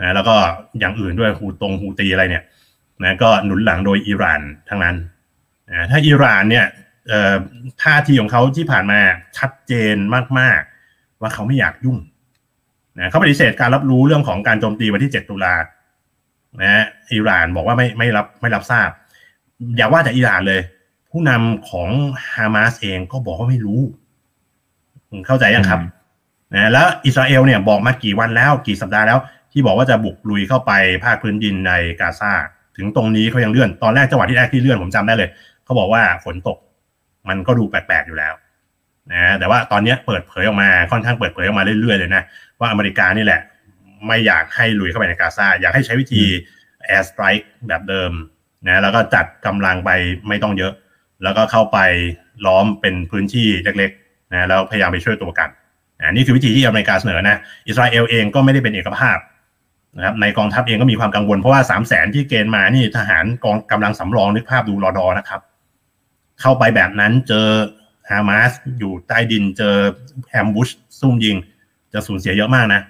[0.00, 0.36] นะแล้วก็
[0.78, 2.44] อย่างอื่นด้วยฮูตงฮูตีอะไรเนี่ย
[3.02, 4.96] นะก็หนุนหลังโดยอิหร่านทั้งนั้น
[5.68, 6.66] นะถ้าอิหร่านเนี่ย
[7.82, 9.00] ท่าทีของเขาที่ผ่านมา
[9.38, 9.96] ชัดเจน
[10.38, 11.98] มากๆ ว่าเขาไม่อยากยุ่ง
[12.98, 15.54] นะเขาปฏิเสธการรับรู้เรื่องของการโจมตีวันที่ 7 ตุลา
[16.62, 18.88] นะอิหร่านบอกว่าไม่ไม่รับไม่รับทราบ
[19.76, 20.60] อย่าว่าแต่อิหร่านเลย
[21.10, 21.88] ผู้นำของ
[22.34, 23.80] ฮามาสเองก็บอกว่าไม่รู้
[25.26, 25.80] เข้าใจยังครับ
[26.54, 29.18] นะแล้วอิสราเอลเนี่ยบอกมากี่วันแล้วกี่สัปดาห์แล้ว
[29.52, 30.72] ที่บอกว่าจะบุกลุยเข้าไป
[31.04, 32.32] ภาคพื้นดินในกาซา
[32.76, 35.28] ถึงตรงนี้เขายังเลื่อนตอนแรกจังหวะที่แรกที่เลื่อนผมจำได้เลย
[35.64, 36.58] เขาบอกว่าฝนตก
[37.28, 38.34] มันก็ดูแปลกๆอยู่แล้ว
[39.12, 42.22] นะแต่ว่าตอนนี้เปิดเผยออกมาค่อนข้างเปิดเผยออกมาเรื่อยๆเลยนะ
[42.60, 43.40] ว่าอเมริกานี่แหละ
[44.06, 46.22] ไม่อยากให้ลุยเข้าไปในกาซาอยากให้ใช้วิธี
[46.86, 48.12] แอร์สไตร์แบบเดิม
[48.66, 49.90] นะแล้วก็จัดกำลังไป
[50.28, 50.72] ไม่ต้องเยอะ
[51.22, 51.78] แล้วก็เข้าไป
[52.46, 55.48] ล้อมเป็นพื้นที่เล็กๆนะแล้วพยายามไปช่วยตัวกัน
[56.00, 59.18] อันนี้คือวิธีที่อเมริกาเสนอนะอิสราเอลเองก็ไม่ได้เป็นเอกภาพ
[59.96, 65.40] นะครับในกองทัพเองก็มีความกังวลเพราะว่าสามแสนที่เกณฑ์มานี่ทหารกองกำลังสำรองนึกภาพดูรอดอนะครับ
[66.40, 67.46] เข้าไปแบบนั้นเจอ
[68.10, 69.74] ฮามาสอยู่ใต้ดินเจอ
[70.30, 70.68] แฮมบุช
[71.00, 71.36] ซุ่มยิง
[71.92, 72.80] จะสูญเสียเยอะมากนะ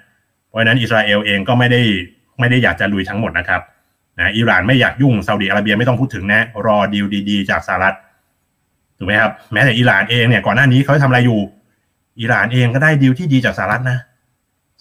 [0.48, 1.82] เพราะฉะนั้นอิสราเอลเองก็ไม่ได้
[2.40, 3.60] ไม่ได้อยากจะลุยทั้งหมดนะครับ
[4.18, 7.96] นะอิหร่านไม่อยากยุ่งซาอุดิอาระเบียไม่ต้องพูดถึงนะ รอดีลดี ๆ จากสหรัฐ
[8.98, 11.40] ถูกไหมครับแม้แต่อิหร่านเองเนี่ยก่อนหน้านี้เขาทำอะไรอยู่
[12.20, 13.98] อิหร่านเองก็ได้ดีลที่ดีจากสหรัฐนะ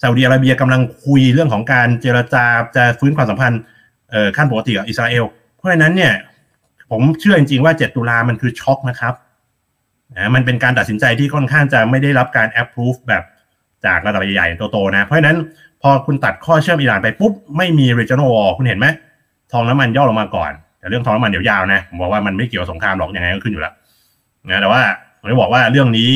[0.02, 2.44] ซาอุดิอาระเบียกำลังคุยเรื่องของการเจรจา
[2.76, 3.60] จะฟื้นความสัมพันธ์
[4.10, 5.24] เอ่อขั้นปกติกับอิสราเอล
[5.56, 6.12] เพราะฉะนั้นเนี่ย
[6.90, 9.14] ผมเชื่อจริงๆว่า 7 ตุลามันคือช็อกนะครับ
[10.16, 13.22] นะมันเป็นการตัดสินใจที่ค่อนข้างจะไม่ได้รับการ approve แบบ
[13.86, 15.36] จากระดับใหญ่ๆโตๆนะ เพราะฉะนั้น
[15.82, 18.86] พอคุณตัดข้อเชื่อมอิหร่านไปปุ๊บ ไม่มี regional war คุณเห็นไหม
[19.52, 23.74] ทองน้ำมันย่อลงมาก่อน แต่เรื่องทองน้ำมันเดี๋ยวยาวนะ ผมบอกว่ามันไม่เกี่ยวกับสงครามหรอกยังไงก็ขึ้นอยู่แล้ว
[24.50, 24.82] นะแต่ว่า
[25.20, 26.12] ผมจะบอกว่าเรื่องนี้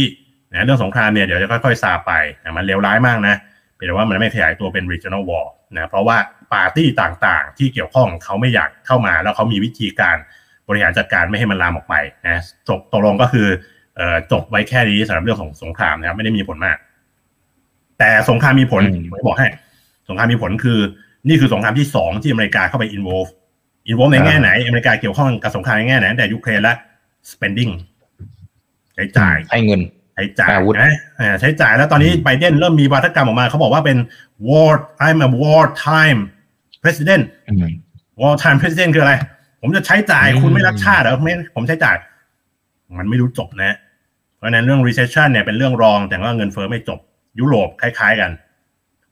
[0.51, 3.35] นะเรื่องสงครามเนี่ยเดี๋ยวจะค่อยๆซาไปนะมันเลวร้ายมากนะ
[3.77, 6.16] เป็นแต่ว่ามันไม่ขยายตัวเป็น regional war นะเพราะว่า
[6.53, 10.16] ปาร์ตี้ต่างๆ ที่เกี่ยวข้องเขาไม่อยากเข้ามา แล้วเขามีวิธีการ
[10.68, 11.95] บริหารจัดการไม่ให้มันลามออกไป
[12.27, 13.47] นะจบตกลงก็คือ
[13.97, 16.77] เอ่อจบไว้แค่นี้สำหรับเรื่องของสงครามนะครับไม่ได้มีผลมาก
[17.99, 19.49] แต่สงครามมีผลอืมผมจะบอกให้
[20.09, 20.79] สงครามมีผลคือ
[21.29, 23.31] นี่คือสงครามที่สองที่อเมริกาเข้าไป involve
[23.90, 26.75] involve ในแง่ไหนอเมริกาเกี่ยวข้องกับสงครามในแง่ไหนตั้งแต่ยูเครนและ
[27.31, 29.81] spending ใช้จ่ายให้เงิน
[30.15, 33.99] ใช้จ่ายอาวุธนะอ่าใช้จ่ายแล้วตอนนี้ไบเดนเริ่มมีวาทกรรมออกมาเขาบอกว่าเป็น
[34.49, 34.73] war
[35.07, 36.21] I'm a war time
[36.83, 37.67] president อืม
[38.21, 39.15] war time president คืออะไร
[39.61, 41.97] ผมจะใช้จ่ายอืมคุณไม่รักชาติเหรอไม่ผมใช้จ่าย
[42.99, 43.77] มันไม่รู้จบนะ
[44.37, 46.99] เพราะฉะนั้นเรื่อง recession เนี่ยเป็นเรื่องรองแต่ว่าเงินเฟ้อไม่จบ
[47.41, 48.31] ยุโรปคล้าย ๆ กัน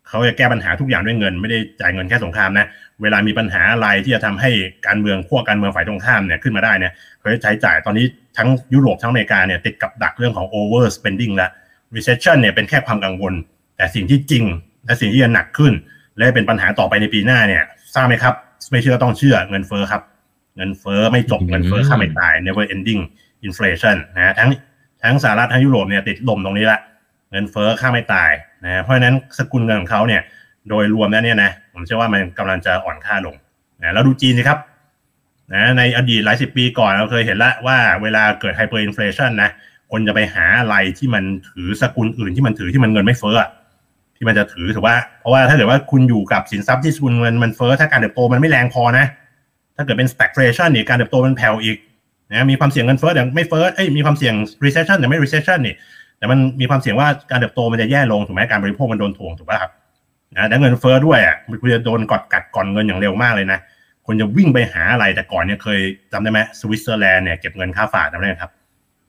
[0.09, 2.67] เขาจะแก้ปัญหาทุกอย่างด้วยเงิน ไม่ได้จ่ายเงินแค่สงครามนะ
[3.03, 4.51] เวลามีปัญหาอะไรที่จะทำให้
[4.87, 11.51] การเมืองขั้วการเมืองฝ่ายตรงข้ามเนี่ยขึ้นมาได้เนี่ยเขาจะใช้จ่ายตอนนี้ทั้งยุโรปทั้งอเมริกาเนี่ยติดกับดักเรื่องของ over spending แล้ว
[11.95, 13.35] recession เนี่ยเป็นแค่ความกังวล
[13.77, 14.45] แต่สิ่งที่จริง
[14.85, 15.73] และสิ่งที่จะหนักขึ้น
[16.17, 17.63] และเป็นปัญหาต่อไปในปีหน้าเนี่ย
[17.95, 18.35] ทราบไหมครับ
[18.71, 20.03] ไม่เชื่อต้องเชื่อเงินเฟ้อครับ
[20.57, 23.03] เงินเฟ้อไม่จบอืมเงินเฟ้อข้ามไม่ตาย never ending
[23.47, 24.49] inflation นะทั้ง
[25.03, 26.81] ทั้งสหรัฐทั้งยุโรปเนี่ยติดลมตรงนี้ละ
[27.31, 28.31] เงินเฟ้อฆ่าไม่ตาย
[28.65, 30.23] นะเพราะฉะนั้นสกุลเงินของเขาเนี่ย
[30.69, 33.35] โดยรวมแล้วเนี่ยนะผมเชื่อว่ามันกำลังจะอ่อนค่าลง
[33.83, 34.59] นะแล้วดูจีนสิครับ
[35.55, 39.51] นะในอดีตหลายสิบปีก่อนเราเคยเห็นแล้วว่าเวลาเกิด hyperinflation นะ
[39.91, 43.37] คนจะไปหาอะไรที่มันถือสกุลอื่นที่มันถือที่มันเงินไม่เฟ้อ
[44.17, 49.07] ที่มันจะถือถือว่า เพราะว่าถ้าเกิดว่าคุณอยู่กับสินทรัพย์ที่สกุลเงินมันเฟ้อถ้าการเติบโตมันไม่แรงพอนะ
[49.77, 51.77] ถ้าเกิดเป็น stagflation นี่การเติบโตมันแผ่วอีก
[52.33, 55.75] นะมีความเสี่ยงเงินเฟ้อแต่ไม่เฟ้อเอ้ยมีความเสี่ยง recession แต่ไม่ recession นี่
[56.21, 59.71] แต่มันมีความเสี่ยงว่าการเติบโตมันจะแย่ลงถูกไหมการบริโภคมันโดนถ่วงถูกป่ะครับ
[60.37, 63.59] นะแล้วเงินเฟ้อด้วยอะคุณจะโดนกดกัดกร่อนเงินอย่างเร็วมากเลยนะ
[64.07, 65.81] คนจะวิ่งไปหาอะไรแต่ก่อนเนี่ยเคย
[66.13, 68.51] จำได้ไหมสวิตเซอร์แลนด์เนี่ยเก็บเงินค่าฝากจำได้ไหมครับ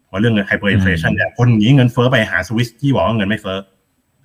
[0.07, 3.57] เพราะเรื่องเงิน hyperinflation เนี่ยคนหนีเงินเฟ้อไปหาสวิสที่บอกว่าเงินไม่เฟ้อ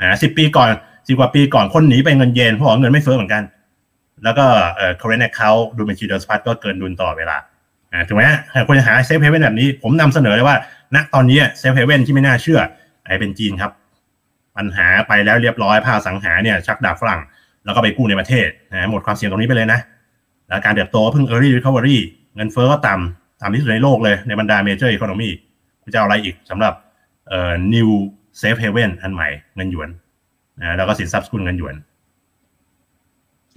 [0.00, 0.70] นะสิบปีก่อน
[1.08, 3.42] สิบกว่าปีก่อนคนหนีไปเงินเยนเพราะว่าเงินไม่เฟ้อเหมือนกัน
[4.24, 4.44] แล้วก็
[4.76, 7.36] เอ่อ current account ดูบัญชีเดินสะพัดก็เกินดุลตลอดเวลา
[7.92, 10.56] อ่าถูกไหมฮะควรจะหา safe haven แบบนี้ ผมนำเสนอเลยว่า
[10.94, 12.60] ณตอนนี้ safe haven ที่ไม่น่าเชื่อ
[13.04, 13.72] ไอ้เป็นจีนครับ
[14.56, 17.20] ปัญหาไปแล้วเรียบร้อยภาคอสังหาเนี่ยชักดาบฝรั่ง
[17.64, 19.80] แล้วก็ไปกู้ในประเทศนะหมดความเสี่ยงตรงนี้ไปเลยนะ
[20.48, 21.98] แล้วการเติบโตเพิ่ง early recovery
[22.36, 25.30] เงินเฟ้อก็ต่ำต่ำที่สุดในโลกเลยในบรรดา major economy
[25.82, 26.72] คุณจะเอาอะไรอีกสำหรับ
[27.28, 27.88] เอ่อ new
[28.40, 29.88] safe haven อันใหม่เงินหยวน
[30.60, 31.74] นะแล้วก็สินทรัพย์สกุลเงินหยวน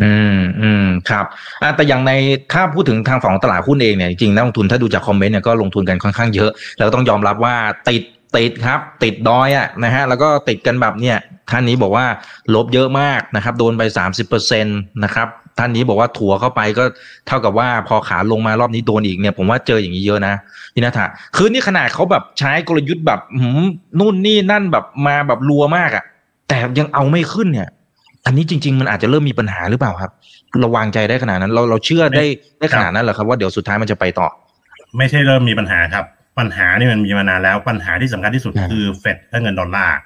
[0.03, 1.25] อืมอืมครับ
[1.61, 2.11] อะแต่อย่างใน
[2.53, 7.55] ถ้าพูดถึงทางฝั่งของตลาดหุ้นเองเนี่ยจริงๆนักลงทุนถ้าดูจากคอมเมนต์เนี่ยก็ลงทุนกันค่อนข้างเยอะ แล้วก็ต้องยอมรับว่า
[7.89, 8.03] ติด
[8.37, 11.17] ติดครับ ติดดอยอะนะฮะแล้วก็ติดกันแบบเนี่ย
[11.51, 12.05] ท่านนี้บอกว่า
[12.55, 14.71] ลบเยอะมากนะครับ โดนไปสามสิบเปอร์เซ็นต
[15.03, 16.83] นะครับท่านนี้บอกว่าถัวเข้าไปก็
[17.27, 20.33] เท่ากับว่าพอขาลงมารอบนี้โดนอีกเนี่ยผมว่าเจออย่างนี้เยอะนะ
[20.73, 23.63] พี่นัทธะคือนี่ขนาดเขาแบบใช้กลยุทธ์แบบหืม
[23.99, 26.03] นู่นนี่นั่นแบบมาแบบรัวมากอะ
[26.47, 27.69] แต่ยังเอาไม่ขึ้นเนี่ย
[28.29, 30.11] อันนี้จริง ๆ มันอาจจะเริ่มมีปัญหาหรือเปล่าครับ
[30.61, 32.25] เราวางใจได้ขนาดนั้น เราเราเชื่อได้
[32.59, 34.27] ได้ขนาดนั้นเหรอครับ ว่าเดี๋ยวสุดท้ายมันจะไปต่อ
[34.97, 36.05] ไม่ใช่เริ่มมีปัญหาครับ
[36.39, 39.97] ปัญหานี่มันมีมานานแล้วปัญหาที่สำคัญที่สุดครับคือเฟดและเงินดอลลาร์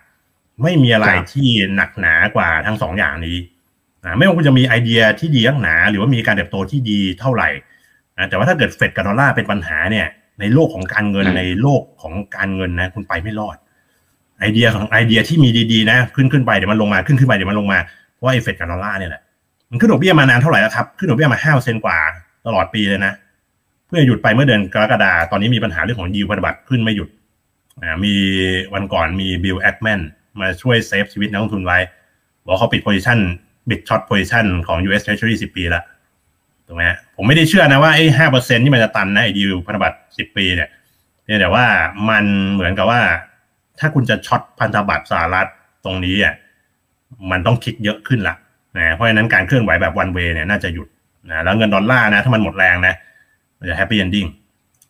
[0.64, 3.38] ไม่มีอะไรครับที่หนักหนากว่าทั้งสองอย่างนี้
[4.06, 7.50] นะไม่ว่าคุณจะมีไอเดียที่ดีนักหนา หรือว่ามีการเติบโตที่ดีเท่าไหร่
[8.18, 10.08] นะแต่ว่าถ้าเกิดเฟดกับดอลลาร์เป็นปัญหาเนี่ย
[10.40, 13.58] ในโลกของการเงินอืมในโลกของการเงินนะ คุณไปไม่รอด
[14.40, 19.22] ไอเดียของไอเดียที่มีดีๆ นะ ขึ้นขึ้นไปเดี๋ยวมันลงมาขึ้นขึ้นไปเดี๋ยวมันลงมาเพ ราะว่าไอเฟดกับดอลลาร์เนี่ยแหละ
[19.70, 21.98] มันขึ้นดอกเบี้ยมานานเท่าไหร่แล้วครับ ขึ้นดอกเบี้ยมาห้าเซนกว่า
[22.48, 23.14] ตลอดปีเลยนะ
[23.86, 27.10] เพิ่งหยุดไปเมื่อเดือนกรกฎาตอนนี้มีปัญหาเรื่องของยิวพันธบัตรขึ้นไม่หยุด
[28.06, 28.16] มี
[28.74, 30.02] วันก่อนมีบิลแอคแมน
[30.40, 31.78] มาช่วย save ชีวิตนักลงทุนไว้
[32.44, 33.20] บอกเขาปิด position
[33.70, 35.84] ปิด short position ของ US Treasury 10 ปีละ
[36.68, 40.70] ถูกไหมฮะผมไม่ได้เชื่อนะว่าไอ้ห้าเปอร์เซ็นต์ที่มันจะตันนะไอ้ยิวพันธบัตร10ปีเนี่ย
[41.24, 41.66] เพียงแต่ว่า
[42.10, 43.02] มันเหมือนกับว่า
[43.80, 45.50] ถ้าคุณจะ short พันธบัตรสหรัฐ
[45.86, 46.34] ตรงนี้อะ
[47.32, 48.36] มันต้องคิดเยอะขึ้นละ
[48.78, 50.88] นะเพราะฉะนั้นการเคลื่อนไหวแบบ one way เนี่ยน่าจะหยุด
[51.30, 52.96] นะแล้วเงินดอลลาร์นะถ้ามันหมดแรงนะ
[53.60, 54.26] มันจะ happy ending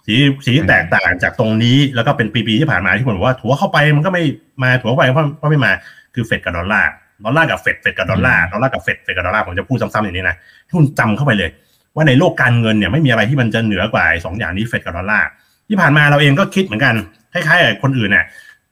[0.06, 0.14] สี
[0.46, 4.24] สีที่แตกต่างจากตรงนี้แล้วก็เป็นปีๆที่ผ่านมาที่ผมบอกว่าถัวเข้าไปมันก็ไม่
[4.64, 5.06] มาถัวเข้าไป
[5.44, 5.72] ก็ไม่มา
[6.14, 6.90] คือเฟดกับดอลลาร์
[7.24, 11.50] ดอลลาร์กับเฟดเฟดกับดอลลาร์ดอลลาร์กับเฟดเฟดกับดอลลาร์ผมจะพูดซ้ำๆอย่างนี้นะให้คุณจำเข้าไปเลย
[11.96, 15.28] ว่าในโลกการเงินเนี่ยไม่มีอะไรที่มันจะเหนือกว่าสองอย่างนี้เฟดกับดอลลาร์
[15.68, 16.94] ที่ผ่านมาเราเองก็คิดเหมือนกัน
[17.34, 18.26] คล้ายๆกับคนอื่นเนี่ย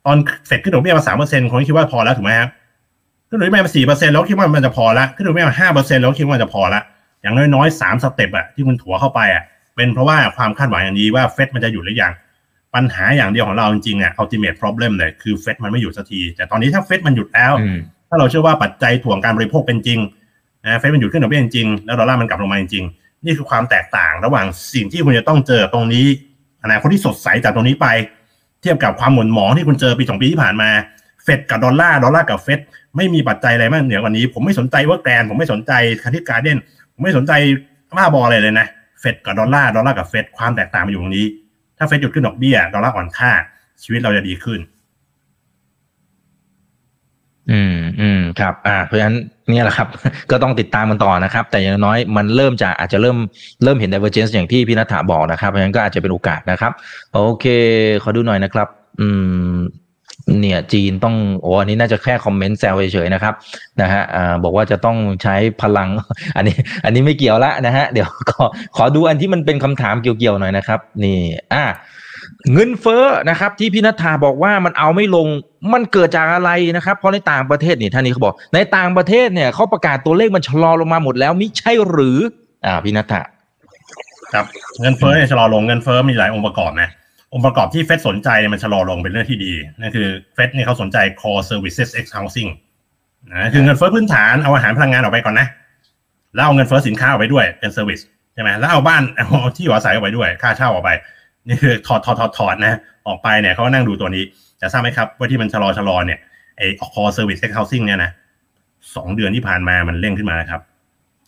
[0.05, 2.49] ตอนเฟดขึ้นดอกเบี้ยมาสามเปอร์เซ็นต์คนคิดว่าพอแล้วถูกไหมครับ
[3.31, 6.81] ขึ้นดอกเบี้ยมาสี่เปอร์เซ็นต์แล้วคิดว่ามันจะพอละขึ้นดอกเบี้ยมาห้าเปอร์เซ็นต์แล้วคิดว่ามันจะพอละ
[7.21, 9.43] อย่างน้อยๆสาม step อะที่คุณถัวเข้าไปอะ
[9.75, 12.13] เป็นเพราะว่าความคาดหวังอย่างนี้ว่าเฟดมันจะหยุดหรือยัง
[12.75, 17.53] ปัญหาอย่างเดียวของเราจริงๆอะ ultimate problem เลยคือเฟดมันไม่หยุดสักที แต่ตอนนี้ถ้าเฟดมันหยุดแล้ว
[18.09, 19.99] ถ้าเราเชื่อว่าปัจจัยถ่วงการบริโภคเป็นจริง
[20.65, 22.85] นะเฟดมันหยุดขึ้นดอกเบี้ยจริง แล้วดอลลาร์มันกลับลงมาจริง
[23.25, 26.05] นี่คือความแตกต่างระหว่างสิ่งที่คุณจะต้องเจอตรงนี้
[26.63, 27.87] อนาคตที่สดใสจากตรงนี้ไป
[28.61, 30.69] เทียบกับความหม่นหมองที่คุณเจอปีสองปีที่ผ่านมา
[31.23, 32.59] เฟดกับดอลลาร์ ดอลลาร์กับเฟด
[32.95, 35.71] ไม่มีปัจจัยอะไรมากเหนือกว่านี้ ผมไม่สนใจว่าแกรนผมไม่สนใจ
[36.01, 36.59] Country Garden
[36.93, 37.31] ผมไม่สนใจ
[37.95, 38.67] ว่าบออะไรเลยนะ
[38.99, 41.27] เฟดกับดอลลาร์ดอลลาร์กับเฟดความแตกต่างมันอยู่ตรงนี้
[41.77, 43.31] ถ้าเฟดหยุดขึ้นดอกเบี้ยดอลลาร์อ่อนค่า
[43.83, 44.59] ชีวิตเราจะดีขึ้น
[47.51, 49.17] อืมอืมครับ อ่า เพราะฉะนั้น
[49.49, 49.87] เนี่ยแหละครับ
[50.31, 53.17] ก็ต้องติดตามมันต่อนะครับ แต่อย่างน้อยมันเริ่มจะอาจจะเริ่ม
[53.63, 56.71] เริ่มเห็น divergence อย่างที่พี่นัทธาบอกนะครับเพราะฉะนั้นก็อาจจะเป็นโอกาสนะครับ
[57.11, 57.45] โอเค
[58.03, 58.67] ขอดูหน่อยนะครับ
[58.99, 59.07] อื
[59.53, 59.55] ม
[60.41, 63.33] เนี่ยจีนต้องโอ้อันนี้น่าจะแค่คอมเมนต์แซวเฉยๆนะครับ
[63.81, 64.03] นะฮะ
[64.43, 65.89] บอกว่าจะต้องใช้พลัง
[66.35, 66.55] อันนี้
[66.85, 71.19] อันนี้ไม่เกี่ยวละนะฮะเดี๋ยวขอขอดูอันที่มันเป็นคำถามเกี่ยวๆหน่อยนะครับ นี่
[71.53, 71.63] อ่า
[72.53, 75.27] เงินเฟ้อนะครับ ที่พี่นัทธาบอกว่ามันเอาไม่ลง
[75.73, 82.19] มันเกิดจากอะไรนะครับ เพราะในต่างประเทศนี่ท่านนี้เขาบอก ในต่างประเทศเนี่ยเขาประกาศตัวเลขมันชะลอลงมาหมดแล้วมิใช่หรือ
[82.65, 83.21] อ่าพี่นัทธา
[84.33, 84.45] ครับ
[84.81, 86.89] เงินเฟ้อเนี่ยชะลอลงเงินเฟ้อมีหลายองค์ประกอบนะ
[87.33, 92.51] องค์ประกอบที่เฟดสนใจมันชะลอลงเป็นเรื่องที่ดีนั่นคือเฟดเนี่ยเขาสนใจ core services ex housing
[93.31, 95.47] นะคือเงินเฟ้อพื้นฐานเอาอาหารพลังงานออกไปก่อนนะ
[96.35, 97.99] แล้วเอาเงินเฟ้อสินค้าออกไปด้วยเป็น service
[98.33, 100.89] ใช่ไหมแล้วเอาบ้านเอาที่อยู่อาศัยออกไปด้วย ค่าเช่าออกไป
[101.47, 104.23] นี่คือถอดถอดถอดถอดนะออกไปเนี่ยเขาก็นั่งดูตัวนี้
[104.59, 106.19] แต่ทราบไหมครับว่าที่มันชะลอชะลอเนี่ย
[106.57, 108.11] ไอ้ core service ex housing เนี่ยนะ
[108.95, 110.61] สองเดือนที่ผ่านมามันเร่งขึ้นมานะครับ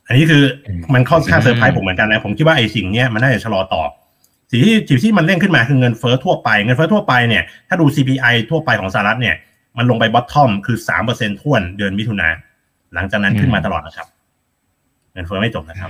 [0.07, 0.43] อันนี้คือ
[0.93, 3.83] มันค่อนข้างเซอร์ไพรส์ผมเหมือนกันนะผมคิดว่าไอ้สิ่งเนี้ยมันน่าจะชะลอต่อ
[4.53, 9.35] สิ่งที่สิ่งที่มันเร่งขึ้นมาคือเงินเฟ้อทั่วไป เงินเฟ้อทั่วไปเนี่ยถ้าดู CPI ทั่วไปของสหรัฐเนี่ย
[9.77, 12.29] มันลงไป bottom คือสามเปอร์เซ็นต์ถ้วนเดือนมิถุนา
[12.93, 14.07] หลังจากนั้นขึ้นมาตลอดนะครับ
[15.13, 15.89] เงินเฟ้อไม่จบนะครับ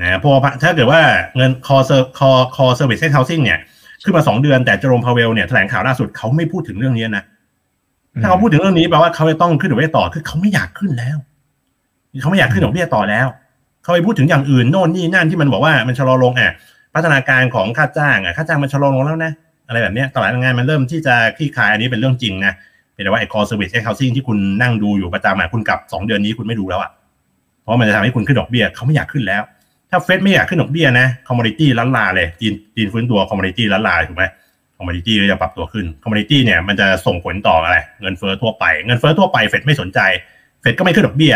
[0.00, 1.00] นะพอถ้าเกิดว่า
[1.36, 3.58] เงิน core ser- core core service ex housing เนี่ย
[4.04, 7.24] ขึ้นมาสองเดือนแต่เจอโรมพาวเวลเนี่ยแถลงข่าวล่าสุดเขาไม่พูดถึงเรื่องนี้นะ
[8.22, 11.16] ถ้าเขาพูดถึงเรื่องนี้แปลว่าเขาจะต้องขึ้นดอกเบี้ยต่อคือเขาไม่อยากขึ้นแล้ว
[12.22, 13.26] เขาไม่อยากขึ้นดอกเบี้ยต่อแล้ว
[13.82, 16.52] เขาไปพูดถึงอย่างอื่นโน่นนี่นั่นที่มันบอกว่ามันชะลอลงอะ
[16.94, 19.32] พัฒนาการของค่าจ้างอะค่าจ้างมันชะลอลงแล้วนะ
[19.68, 22.52] อะไรแบบนี้ตลาดแรงงานมันเริ่มที่จะคลี่คลายอันนี้เป็นเรื่องจริงนะ
[22.94, 26.90] เป็นแต่ว่าไอ้ core service ex housing ที่คุณนั่งดูอยู่ประจำอะคุณกลับสองเดือนนี้คุณไม่ดูแล้วอะ
[27.60, 29.42] เพราะมันจะทำให้คุณขึ้นดอกเบี้ยเขาไม่อยากขึ้นแล้ว
[29.90, 34.24] ถ้าเฟดไม่อยากขึ้นดอกเบี้ยนะ commodity ลั้ลลาเลยจีนจีนฟื้นตัว commodity ลั้ลลาถูกไหม
[34.76, 40.00] commodity ก็จะปรับตัวขึ้น commodity เนี่ยมันจะส่งผลต่ออะไรเงินเฟ้อทั่วไปเงินเฟ้อทั่วไปเฟดไม่สนใจ
[40.60, 41.34] เฟดก็ไม่ขึ้นดอกเบี้ย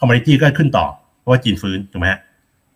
[0.00, 0.86] คอมมอดิตี้ก็ขึ้นต่อ
[1.20, 2.08] เพราะว่าจีนฟื้นถูกไหม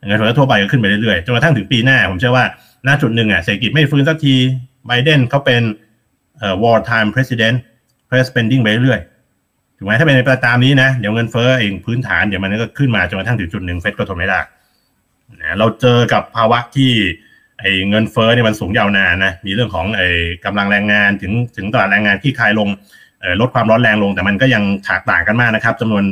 [0.06, 2.44] เงินเฟ้อทั่วไปก็ขึ้นไปเรื่อยๆจนกระทั่งถึงปีหน้า ผมเชื่อว่า
[2.86, 4.34] ณจุดหนึ่งอะเศรษฐกิจไม่ฟื้นสักที
[4.86, 5.62] ไบเดนเขาเป็น
[6.38, 7.56] เอ่อ war time president
[8.08, 9.00] press spending ไปเรื่อย
[9.78, 14.40] ถูกไหมถ้าเป็นไปตามนี้นะเดี๋ยวเงินเฟ้อเองพื้นฐานเดี๋ยวมันก็ขึ้นมาจนกระทั่งถึงจุดหนึ่งเฟดก็ทนไม่ได้
[15.42, 16.92] นะเราเจอกับภาวะที่
[17.60, 20.08] ไอ้เงินเฟ้อเนี่ยมันสูงยาวนานนะมีเรื่องของไอ้
[20.44, 22.68] กำลังแรงงานถึงถึงตลาดแรงงานที่คลายลง
[23.40, 26.02] ลดความร้อนแรงลงแต่มันก็ยังถากต่างกันมากนะครับจำนวน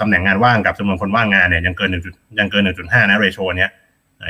[0.00, 2.02] ตำแหน่งงานว่างกับจำนวนคนว่างงานเนี่ยยังเกินหนึ่ง
[2.38, 3.70] ยังเกินหนึ่งจุดห้านะเรโชเนี้ย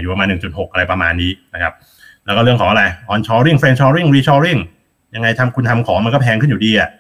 [0.01, 1.73] อยู่ประมาณหนึ่งจุดหกอะไรประมาณนี้นะครับ
[2.27, 2.83] แล้วก็เรื่องของอะไร
[3.13, 4.61] onshoring friendshoring reshoring
[5.15, 6.91] ยังไงทำคุณทำของมันก็แพงขึ้นอยู่ดีอะ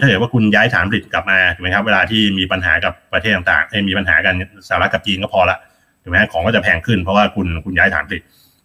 [0.00, 4.34] ถ้าเกิดว่าคุณย้ายฐานผลิตกลับมาถูกไหมครับเวลาที่มีปัญหากับประเทศต่างๆมีปัญหากัน
[4.68, 5.58] สหรัฐกับจีนก็พอละ
[6.02, 8.22] ถูกไหมของก็จะแพงขึ้นเพราะว่าคุณคุณย้ายฐานผลิต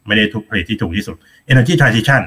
[0.08, 1.16] ไม่ได้ทุกผลิตที่ถูกที่สุด
[1.52, 2.22] energy transition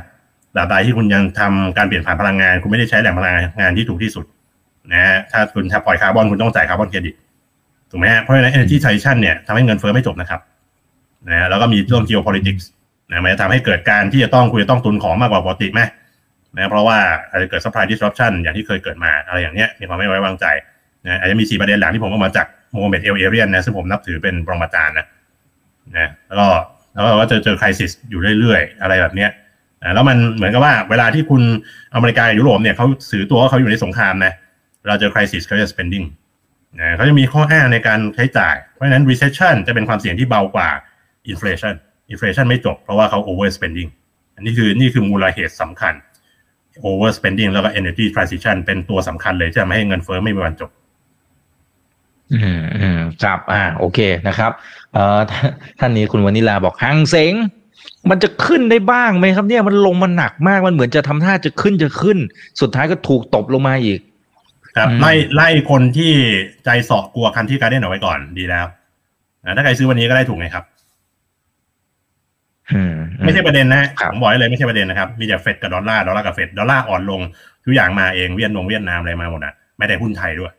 [0.55, 4.25] ตราบใดที่คุณยังทำการเปลี่ยนผ่านพลังงาน คุณไม่ได้ใช้แหล่งพลังงานที่ถูกที่สุด
[4.93, 7.15] นะฮะถ้าคุณถ้าปล่อยคาร์บอนคุณต้องจ่ายคาร์บอนเครดิต
[7.91, 10.41] ถูกไหมเพราะฉะนั้น energy transition เนี่ยทำให้เงินเฟ้อไม่จบนะครับ
[11.29, 12.65] นะแล้วก็มีเรื่อง geopolitics
[13.11, 15.81] นะมันจะทำให้เกิดการที่จะต้องคุณจะต้องตุนของมากกว่าปกติไหม
[16.57, 16.99] นะเพราะว่า
[17.31, 20.47] อาจจะเกิด supply disruption อย่างที่เคยเกิดมาอะไรอย่างเงี้ยมีความไม่ไว้วางใจ
[21.07, 25.07] นะอาจจะมีสี่ประเด็นหลังที่ผมก็มาจาก Mohamed El-Erian นะซึ่งผมนับถือเป็นปรมาจารย์นะ
[25.97, 26.47] นะแล้วก็
[26.93, 29.31] แล้วก็จอเจอคริสิสอยู่เรื่อยๆ อะไรแบบเนี้ย
[29.95, 31.43] แล้วมันเหมือนกับว่าเวลาที่คุณ
[31.95, 34.33] อเมริกายุโรปเนี่ยเขาสื่อตัวว่าเขาอยู่ในสงครามนะ
[34.87, 36.07] เราเจอคริสิสเขาจะ spending
[36.81, 40.69] นะเขาจะมีข้ออ้างในการใช้จ่าย เพราะฉะนั้น recession จะเป็นความเสี่ยงที่เบากว่า
[41.33, 41.75] inflation
[42.13, 43.91] inflation ไม่จบ เพราะว่าเขา over spending
[44.37, 45.95] อันนี้คือนี่คือมูลเหตุสำคัญ
[46.85, 50.71] over spending แล้วก็ energy transition เป็นตัวสำคัญเลยที่ทำให้เงินเฟ้อไม่มีวันจบ
[52.33, 54.53] ออืมอืมครับอ่าโอเคนะครับ
[54.93, 55.21] เอ่อ
[55.81, 57.33] ท่านนี้คุณวานิลาบอกฮั่งเส็ง
[58.11, 62.19] มันจะขึ้นได้บ้างไหมครับเนี่ยมันลงมาหนักมากมันเหมือนจะทำท่าจะขึ้นจะขึ้น
[62.61, 64.01] สุดท้ายก็ถูกตบลงมาอีก
[64.77, 66.13] ครับอืมไล่ไล่คนที่
[66.65, 68.67] ใจเสาะกลัว Country Garden เอาไว้ก่อนดีแล้ว
[69.45, 70.65] นะถ้าใครซื้อวันนี้ก็ได้ถูกไงครับ
[72.73, 72.95] อืม
[73.25, 77.21] ไม่ใช่ประเด็นนะฮะครับผมบอกให้เลยไม่ใช่ประเด็นนะครับ มีแต่เฟดกับดอลลาร์ดอลลาร์กับเฟดดอลลาร์อ่อนลง
[77.65, 80.53] ทุกอย่างมาเองเวียดนงเวียดนามอะไรมาหมดนะไม่ได้หุ้นไทยด้วย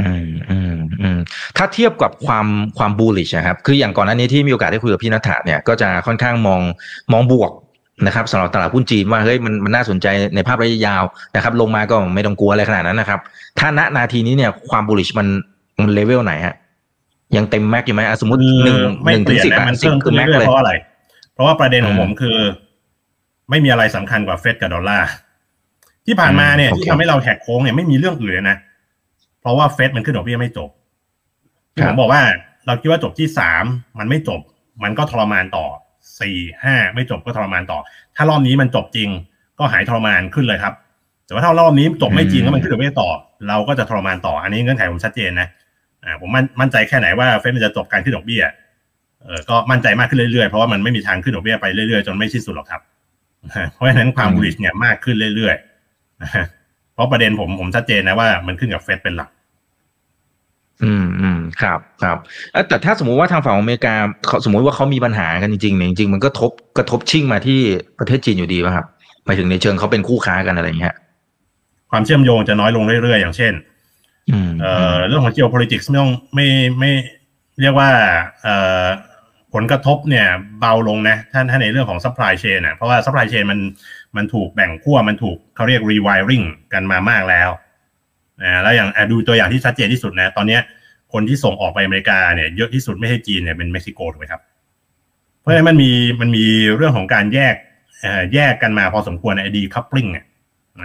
[0.00, 0.63] อืมอืมอืม
[1.56, 2.46] ถ้าเทียบกับความ
[2.78, 6.60] ความบูลลิชนะครับ คืออย่างก่อนหน้านี้ที่มีโอกาสได้คุยกับพี่นัทธาเนี่ยก็จะค่อนข้างมอง
[7.12, 7.52] มองบวก
[8.06, 11.04] นะครับสำหรับตลาดหุ้นจีนว่าเฮ้ยมันมันน่าสนใจในภาพระยะยาว
[11.36, 13.20] นะครับ ลงมาก็ไม่ต้องกลัวอะไรขนาดนั้นนะครับ
[13.58, 15.28] ถ้าณนาทีนี้เนี่ยความบูลลิชมัน
[15.80, 16.54] มันเลเวลไหนฮะ
[17.36, 20.72] ยังเต็มแม็กอยู่ไหมอะสมมติหนึ่งไม่หนึ่งเปถึงลี่ยนสิบนะอะมันสิบเพิ่มคืขึ้อนแม็กเรื่อยเลๆยเพราะอะไร
[21.34, 22.38] เพราะว่าประเด็นของอืมผมคือ
[23.50, 25.08] ไม่มีอะไรสำคัญกว่าเฟดกับดอลลาร์
[26.06, 28.56] ที่ผ่านมาเนี่ยอืมโอเคที่ทำให้เราแหกโค้งเนี่ยไม่มีเรื่องอื่นเลยนะ
[29.40, 30.83] เพราะว่าเฟดมันขึ้นดอกเบี้ยไม่จบที่ค
[31.82, 32.22] ผรับมบอกว่า
[32.66, 33.64] เราคิดว่าจบที่สาม
[33.98, 34.40] มันไม่จบ
[34.82, 35.66] มันก็ทรมานต่อ
[36.20, 37.78] สี่ห้าไม่จบก็ทรมานต่อ
[38.16, 39.08] ถ้ารอบนี้มันจบจริง
[39.58, 40.74] ก็หายทรมานขึ้นเลยครับ
[41.26, 43.08] แต่ว่าถ้ารอบนี้จบไม่จริงแล้วมันขึ้นดอกเบี้ยต่อ
[43.48, 45.48] เราก็จะทรมานต่อ อันนี้เงื่อนไขผมชัดเจนนะ
[46.04, 48.42] อ่าผมมั่นมั่นใจแค่ไหนว่าเฟดมันจะจบการขึ้นดอกเบี้ย
[49.24, 52.80] เออก็มั่นใจมากขึ้นเรื่อยๆ เพราะว่ามันไม่มีทางขึ้นดอกเบี้ยไปเรื่อยๆ จนไม่สิ้นสุดหรอกครับ
[53.74, 59.30] เพราะฉะนั้นความอืมบูลิชเนี่ยมากขึ้นเรื่อยๆเพราะประเด็นผมผมชัดเจนนะว่ามันขึ้นกับเฟดเป็นหลัก
[60.84, 62.18] อืมอืมครับครับ
[62.52, 63.94] เอ้ยแต่ถ้าสมมุติว่าทางฝั่งอเมริกา
[64.26, 67.60] เขาสมมุติว่าเขามีปัญหากันจริงๆเนี่ยจริงๆมันก็ทบกระทบชิ่งมาที่
[67.98, 68.86] ประเทศจีนอยู่ดีป่ะครับ
[69.24, 70.94] หมายถึงในเชิงเขาเป็นคู่ค้ากันอะไรอย่างเงี้ย
[71.90, 73.52] ความเชื่อมโยงจะน้อยลงเรื่อยๆอย่างเช่น
[74.30, 76.46] อืมเอ่อเรื่องของ geopolitics ไม่ต้องไม่
[76.78, 76.92] ไม่
[77.60, 77.90] เรียกว่า
[78.42, 78.84] เอ่อ
[79.54, 80.26] ผลกระทบเนี่ย
[80.60, 83.60] เบาลงนะถ้าถ้าในเรื่องของ supply chain นะเพราะว่า supply chain มัน
[84.16, 87.48] มันถูกแบ่งขั้วมันถูกเขาเรียก rewiring กันมามากแล้ว
[88.42, 90.60] นะแล้วอย่างดูตัวอย่างที่ชัดเจนที่สุดนะ ตอนเนี้ย
[91.12, 94.42] คนที่ส่งออกไปอเมริกาเนี่ยเยอะที่สุดไม่ใช่จีนเนี่ยเป็นเม็กซิโกถูกไหมครับ
[95.40, 96.44] เพราะฉะนั้นมันมีมันมี
[96.76, 97.54] เรื่องของการแยก
[98.34, 100.24] แยกกันมาพอสมควรไอ้ decoupling เนี่ย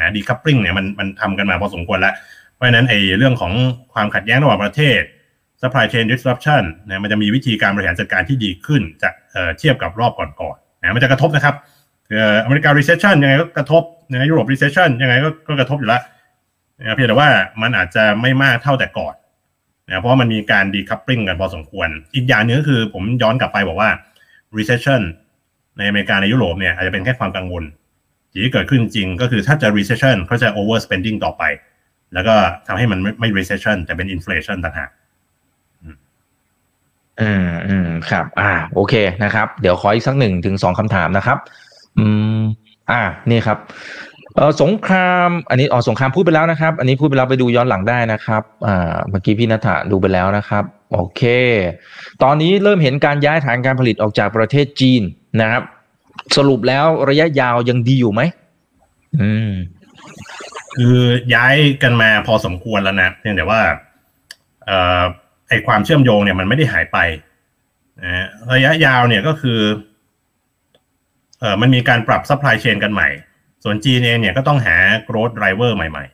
[0.01, 2.13] นะ decoupling เนี่ยมันมันทำกันมาพอสมควรแล้ว
[2.55, 3.53] เพราะฉะนั้นไอ้เรื่องของ
[3.93, 5.01] ความขัดแย้งระหว่างประเทศ
[5.61, 9.13] supply chain disruption นะมันจะมีวิธีการบริหารจัดการที่ดีขึ้นจาก
[9.59, 11.55] เทียบกับรอบก่อนๆนะมันจะกระทบนะครับ
[12.43, 15.15] อเมริกา recession ยังไงก็กระทบนะยุโรป recession ยังไง
[15.47, 16.01] ก็กระทบอยู่แล้ว
[16.79, 17.29] นะเพียงแต่ว่า
[17.61, 19.15] มันอาจจะไม่มากเท่าแต่ก่อน
[19.87, 23.89] นะเพราะมันมีการ decoupling กันพอสมควร อีกอย่างหนึงก็คือผมย้อนกลับไปบอกว่า
[24.57, 25.01] recession
[25.77, 27.63] ในอเมริกาในยุโรปเนี่ยอาจจะเป็นแค่ความกังวล
[28.31, 31.43] สิ่งที่เกิดขึ้นจริงก็คือถ้าจะ recession เขาจะ overspending ต่อไป
[32.13, 32.35] แล้วก็
[32.67, 34.89] ทำให้มันไม่ไม่ recession แต่เป็น inflation ต่างหาก
[37.21, 41.37] อืมอืมครับ อ่า โอเคนะครับ เดี๋ยวขออีกสักหนึ่งถึงสองคำถามนะครับ
[41.97, 42.05] อื
[42.39, 42.41] ม
[42.91, 43.57] อ่า นี่ครับ
[44.35, 51.21] เออสงครามอันนี้อ๋อสงครามพูดไปแล้วนะครับ อันนี้พูดไปแล้วไปดูย้อนหลังได้นะครับอ่าเมื่อกี้พี่นัทธะดูไปแล้วนะครับ โอเค
[52.23, 55.01] ตอนนี้เริ่มเห็นการย้ายฐานการผลิตออกจากประเทศจีน
[55.41, 55.63] นะครับ
[56.37, 58.21] สรุปแล้วระยะยาวยังดีอยู่ไหม
[59.19, 59.51] อืม
[60.75, 60.97] คือ
[61.35, 63.61] ย้ายกันมาพอสมควรแล้วนะเพียงแต่ว่า
[64.65, 65.03] เอ่อ
[65.49, 66.97] ไอความเชื่อมโยงเนี่ยมันไม่ได้หายไป
[68.03, 69.59] นะระยะยาวเนี่ยก็คือ
[71.39, 73.09] เอ่อมันมีการปรับ supply chain กันใหม่
[73.63, 74.75] ส่วนจีนเองเนี่ยก็ต้องหา
[75.07, 76.05] growth driver ใหม่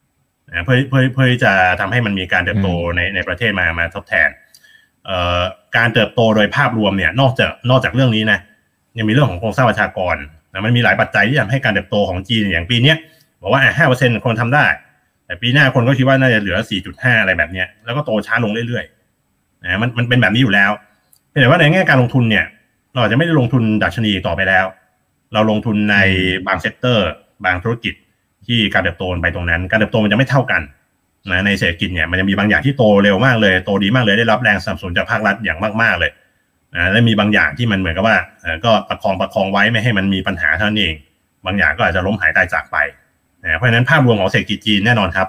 [0.00, 4.28] ๆนะเพื่อเพื่อเพื่อที่จะทำให้มันมีการเติบโตในในประเทศมามาทดแทน
[5.06, 5.40] เอ่อ
[5.76, 8.38] การเติบโตโดยภาพรวมเนี่ยนอกจากนอกจากเรื่องนี้นะ
[8.98, 10.16] ยังมีเรื่องของโครงสร้างประชากร
[10.52, 12.96] นะมันมีหลายปัจจัยที่ทำให้การเติบโตของจีนอย่างปีเนี้ย
[13.42, 14.64] บอกว่าห้าเปอร์เซ็นต์คนทำได้
[15.26, 16.56] แต่ปีหน้าคนก็คิดว่าน่าจะเหลือ
[16.90, 20.70] 4.5 อะไรแบบเนี้ยแล้วก็โตช้าลงเรื่อยๆนะมันมันเป็นแบบนี้อยู่แล้ว
[21.40, 22.44] แต่ว่าในแง่การลงทุนเนี่ย
[22.92, 24.64] เราอาจจะไม่ได้ลงทุนดัชนีต่อไปแล้ว
[25.32, 25.96] เราลงทุนใน
[26.46, 27.08] บาง sector
[27.44, 27.94] บางธุรกิจ
[28.46, 30.62] ที่การเติบโตไปตรงนั้น การเติบโตมันจะไม่เท่ากัน
[31.30, 36.10] นะในเศรษฐกิจเนี่ยมันจะมีบางอย่างที่โตเร็วมากเลยโตดีมากเลยได้รับแรงสนับสนุนจากภาครัฐอย่างมากๆเลย
[36.74, 40.94] นะและมีบางอย่างที่มันเหมือนกับว่าเอ่อก็ประคองประคองไว้ไม่ให้มันมีปัญหาเท่านั้นเอง
[41.46, 42.76] บางอย่างก็อาจจะล้มหายตายจากไป
[43.42, 45.28] นะเพราะฉะนั้นภาพรวมของเศรษฐกิจจีนแน่นอนครับ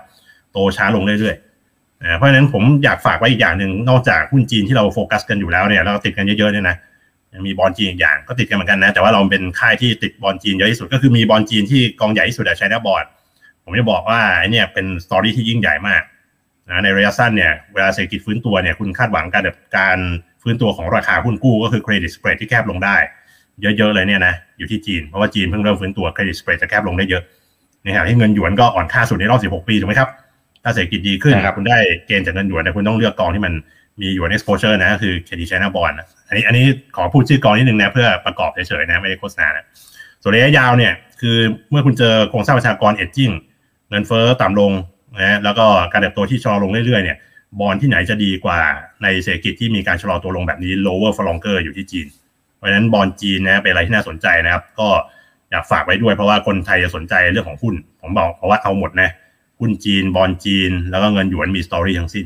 [0.51, 6.91] โตช้าลงเรื่อยๆนะเพราะฉะนั้นผมอยากฝากไว้อีกอย่างหนึ่งนอกจากหุ้นจีนที่เราโฟกัสกันอยู่แล้วเนี่ยเราติดกันเยอะๆเนี่ยนะยัง
[7.47, 13.05] มีบอลจีนอีกอย่างก็ติดกันเหมือนกันนะ แต่ว่าเราเป็นค่ายที่ติดบอลจีนเยอะที่สุดก็คือมีบอลจีนที่กองใหญ่ที่สุดอะใช้แนบอร์ด
[13.63, 16.01] ผมจะบอกว่าไอ้เนี่ยเป็นสตอรี่ที่ยิ่งใหญ่มาก
[16.69, 19.97] นะในระยะสั้นเนี่ยเวลาเศรษฐกิจฟื้นตัวเนี่ยคุณคาดหวังการแบบการ
[20.41, 22.95] ฟื้นตัวของราคาหุ้นกู้ก็คือเครดิตสเปรดที่แคบลงได้
[23.61, 27.23] เยอะๆเลยเนี่ยนะอยู่ที่จีนเพราะว่าจีนเพิ่งเริ่มฟื้นตัวเครดิตสเปรดจะแคบลงได้เยอะ
[27.83, 30.09] ในขณะที่เงินหยวนก็อ่อนค่าสุดในรอบ 16 ปีถูกไหมครับ
[30.63, 31.77] ถ้าเศรษฐกิจดีขึ้นครับคุณได้
[32.07, 33.53] เกณฑ์จากเงินหยวนแต่คุณต้องเลือกกองที่มัน
[34.01, 35.95] มีหยวน exposure นะก็คือ KD China Bond
[36.27, 36.65] อันนี้อันนี้
[36.95, 39.65] ขอพูดชื่อกองนิดนึงนะ เพื่อประกอบเฉยๆนะ ไม่ได้โฆษณานะ
[40.21, 41.37] ส่วนระยะยาวเนี่ยคือ
[41.69, 43.33] เมื่อคุณเจอโครงสร้างประชากร aging
[43.89, 44.71] เงินเฟ้อต่ำลง
[45.21, 47.17] นะแล้วก็การเติบโตที่ชะลอลงเรื่อยๆเนี่ย
[47.59, 48.59] บอลที่ไหนจะดีกว่า
[49.03, 52.07] ในเศรษฐกิจที่มีการชะลอตัวลงแบบนี้ lower for longer อยู่ที่จีน
[52.57, 54.89] เพราะฉะนั้นบอลจีนนะเป็นอะไรที่น่าสนใจนะครับ ก็
[55.51, 59.09] อยากฝากไว้ด้วยเพราะว่าคนไทยจะสนใจเรื่องของหุ้น ผมบอกเพราะว่าเอาหมดนะ
[59.59, 62.25] หุ้นจีนบอลจีน แล้วก็เงินหยวนมีสตอรี่ทั้งสิ้น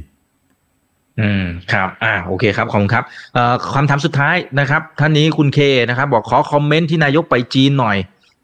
[1.21, 3.03] อืมครับอ่าโอเคครับขอบคุณครับ
[3.33, 5.59] เอ่อคำถามสุดท้ายนะครับ ท่านนี้คุณเค
[5.89, 7.97] นะครับ บอกขอคอมเมนต์ที่นายกไปจีนหน่อย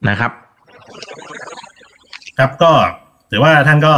[0.09, 0.31] นะครับ
[2.37, 2.71] ครับก็
[3.31, 3.95] ถือว่าท่านก็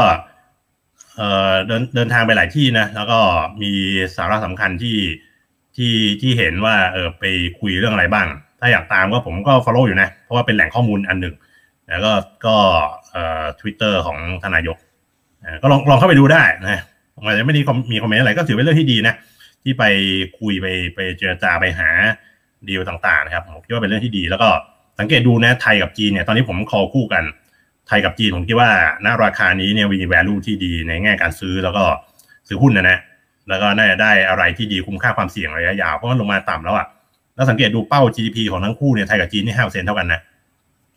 [1.17, 3.19] เอ่อเดินเดินทางไปหลายที่นะ แล้วก็
[3.61, 3.71] มี
[4.15, 4.97] สาระสำคัญที่
[5.75, 7.23] ที่ที่เห็นว่าเออไป
[7.59, 8.27] คุยเรื่องอะไรบ้าง
[8.59, 11.35] ถ้าอยากตามก็ผมก็ follow อยู่นะ เพราะว่าเป็นแหล่งข้อมูลอันหนึ่ง
[11.89, 12.11] แล้วก็
[12.45, 12.55] ก็
[13.11, 14.77] เอ่อ Twitter ของทนายก
[15.61, 16.83] ก็ลองลองเข้าไปดูได้นะ
[17.23, 17.61] อาจจะไม่ได้
[17.91, 19.15] มีคอมเมนต์อะไรก็ถือเป็นเรื่องที่ดีนะ
[19.63, 19.83] ที่ไป
[20.39, 21.89] คุยไปไปเจรจาไปหา
[22.69, 24.49] ดีลต่างๆนะครับผมคิดว่าเป็นเรื่องที่ดี แล้วก็
[24.99, 27.23] สังเกตดูนะไทยกับจีนเนี่ยตอนนี้ผมคอคู่กัน
[27.87, 28.69] ไทยกับจีนผมคิดว่า
[29.05, 31.83] ณราคานี้เนี่ยมี value ที่ดีในแง่การซื้อแล้วก็
[32.47, 32.97] ซื้อหุ้นนะนะ
[33.49, 36.87] แล้วก็น่าจะได้อะไรที่ดีคุ้มค่าความเสี่ยงระยะยาวเพราะมันลงมาต่ำแล้วอะ
[37.35, 40.21] แล้วสังเกตดูเป้า GDP ของทั้งคู่เนี่ยไทยกับจีนนี่ห้าเปอร์เซนเท่ากันนะ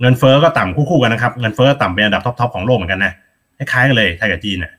[0.01, 3.13] เงินเฟ้อก็ต่ำคู่ๆกันนะครับเงินเฟ้อต่ำเป็นอันดับท็อปๆของโลกเหมือนกันนะ
[3.59, 4.73] คล้ายๆกันเลยไทยกับจีนน่ะ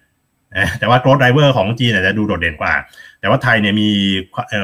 [0.80, 2.74] แต่ว่า growth driver ของจีนอาจจะดูโดดเด่นกว่า
[3.20, 3.90] แต่ว่าไทยเนี่ยมี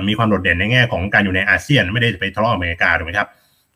[0.07, 3.27] มีความโดดเด่นในแง่ของการอยู่ในอาเซียน ไม่ได้ไปทะเลาะอเมริกาถูกไหมครับ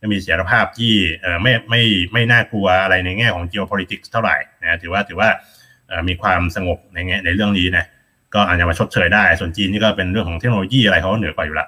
[0.02, 0.94] จะมีเสถียรภาพที่
[1.42, 1.82] ไม่ไม่
[2.14, 5.30] ไม่น่ากลัวอะไรในแง่ของ geopolitics เท่าไหร่นะถือว่าถือว่า
[6.08, 7.86] มีความสงบในแง่ในเรื่องนี้นะ
[8.34, 11.68] ก็อาจจะมาชดเชยได้ ส่วนจีนนี่ก็เป็นเรื่องของเทคโนโลยีอะไรเขาเหนือกว่าอยู่ล้ว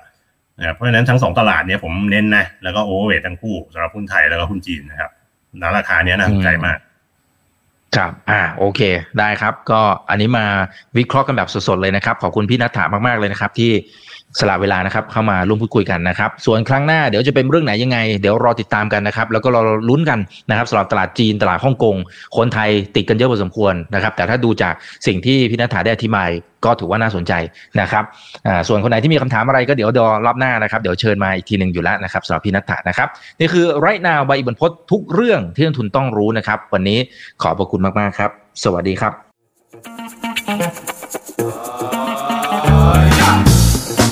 [0.60, 5.12] นะเพราะฉะนั้นทั้งสองตลาดเนี่ยผมเน้นนะ แล้วก็โอเวอร์เวททั้งคู่สำหรับหุ้นไทยแล้วก็หุ้นจีนนะครับ
[5.62, 6.78] นราคาเนี้ยน่าสนใจมาก
[7.96, 8.82] ครับ อ่า โอเค
[9.20, 10.46] ได้ครับ ก็อันนี้มา
[10.98, 13.72] วิเคราะห์กันแบบสดๆเลยนะครับ ขอบคุณพี่นัทถามากๆเลยนะครับ ที่
[14.40, 20.20] สละเวลานะครับเข้ามาร่วมพูดคุยกันนะครับ ส่วนครั้งหน้าเดี๋ยวจะเป็นเรื่องไหนยังไง เดี๋ยวรอติดตามกันนะครับ แล้วก็รอลุ้นกัน
[20.50, 21.96] นะครับสำหรับตลาดจีนตลาดฮ่องกง
[22.38, 24.74] คนไทยติดกันเยอะพอสมควรนะครับ แต่ถ้าดูจาก
[25.08, 26.30] สิ่งที่พี่นัทถาได้อธิบาย
[26.66, 27.34] ก็ถือว่าน่าสนใจ
[27.82, 28.04] นะครับ
[28.48, 33.08] อ่าส่วนคนไหนที่มีคำถามอะไรก็เดี๋ยวรอรอบหน้านะครับ เดี๋ยวเชิญมาอีกทีหนึ่งอยู่แล้วนะครับสำหรับพี่นัทถานะครับ
[33.40, 37.00] นี่คือไรนาวใบอิบันพศทุกเรื่องที่นักทุนต้องรู้นะครับ วันนี้
[37.42, 38.32] ขอบพระคุณมากๆครับ
[38.64, 40.91] สวัสดีครับ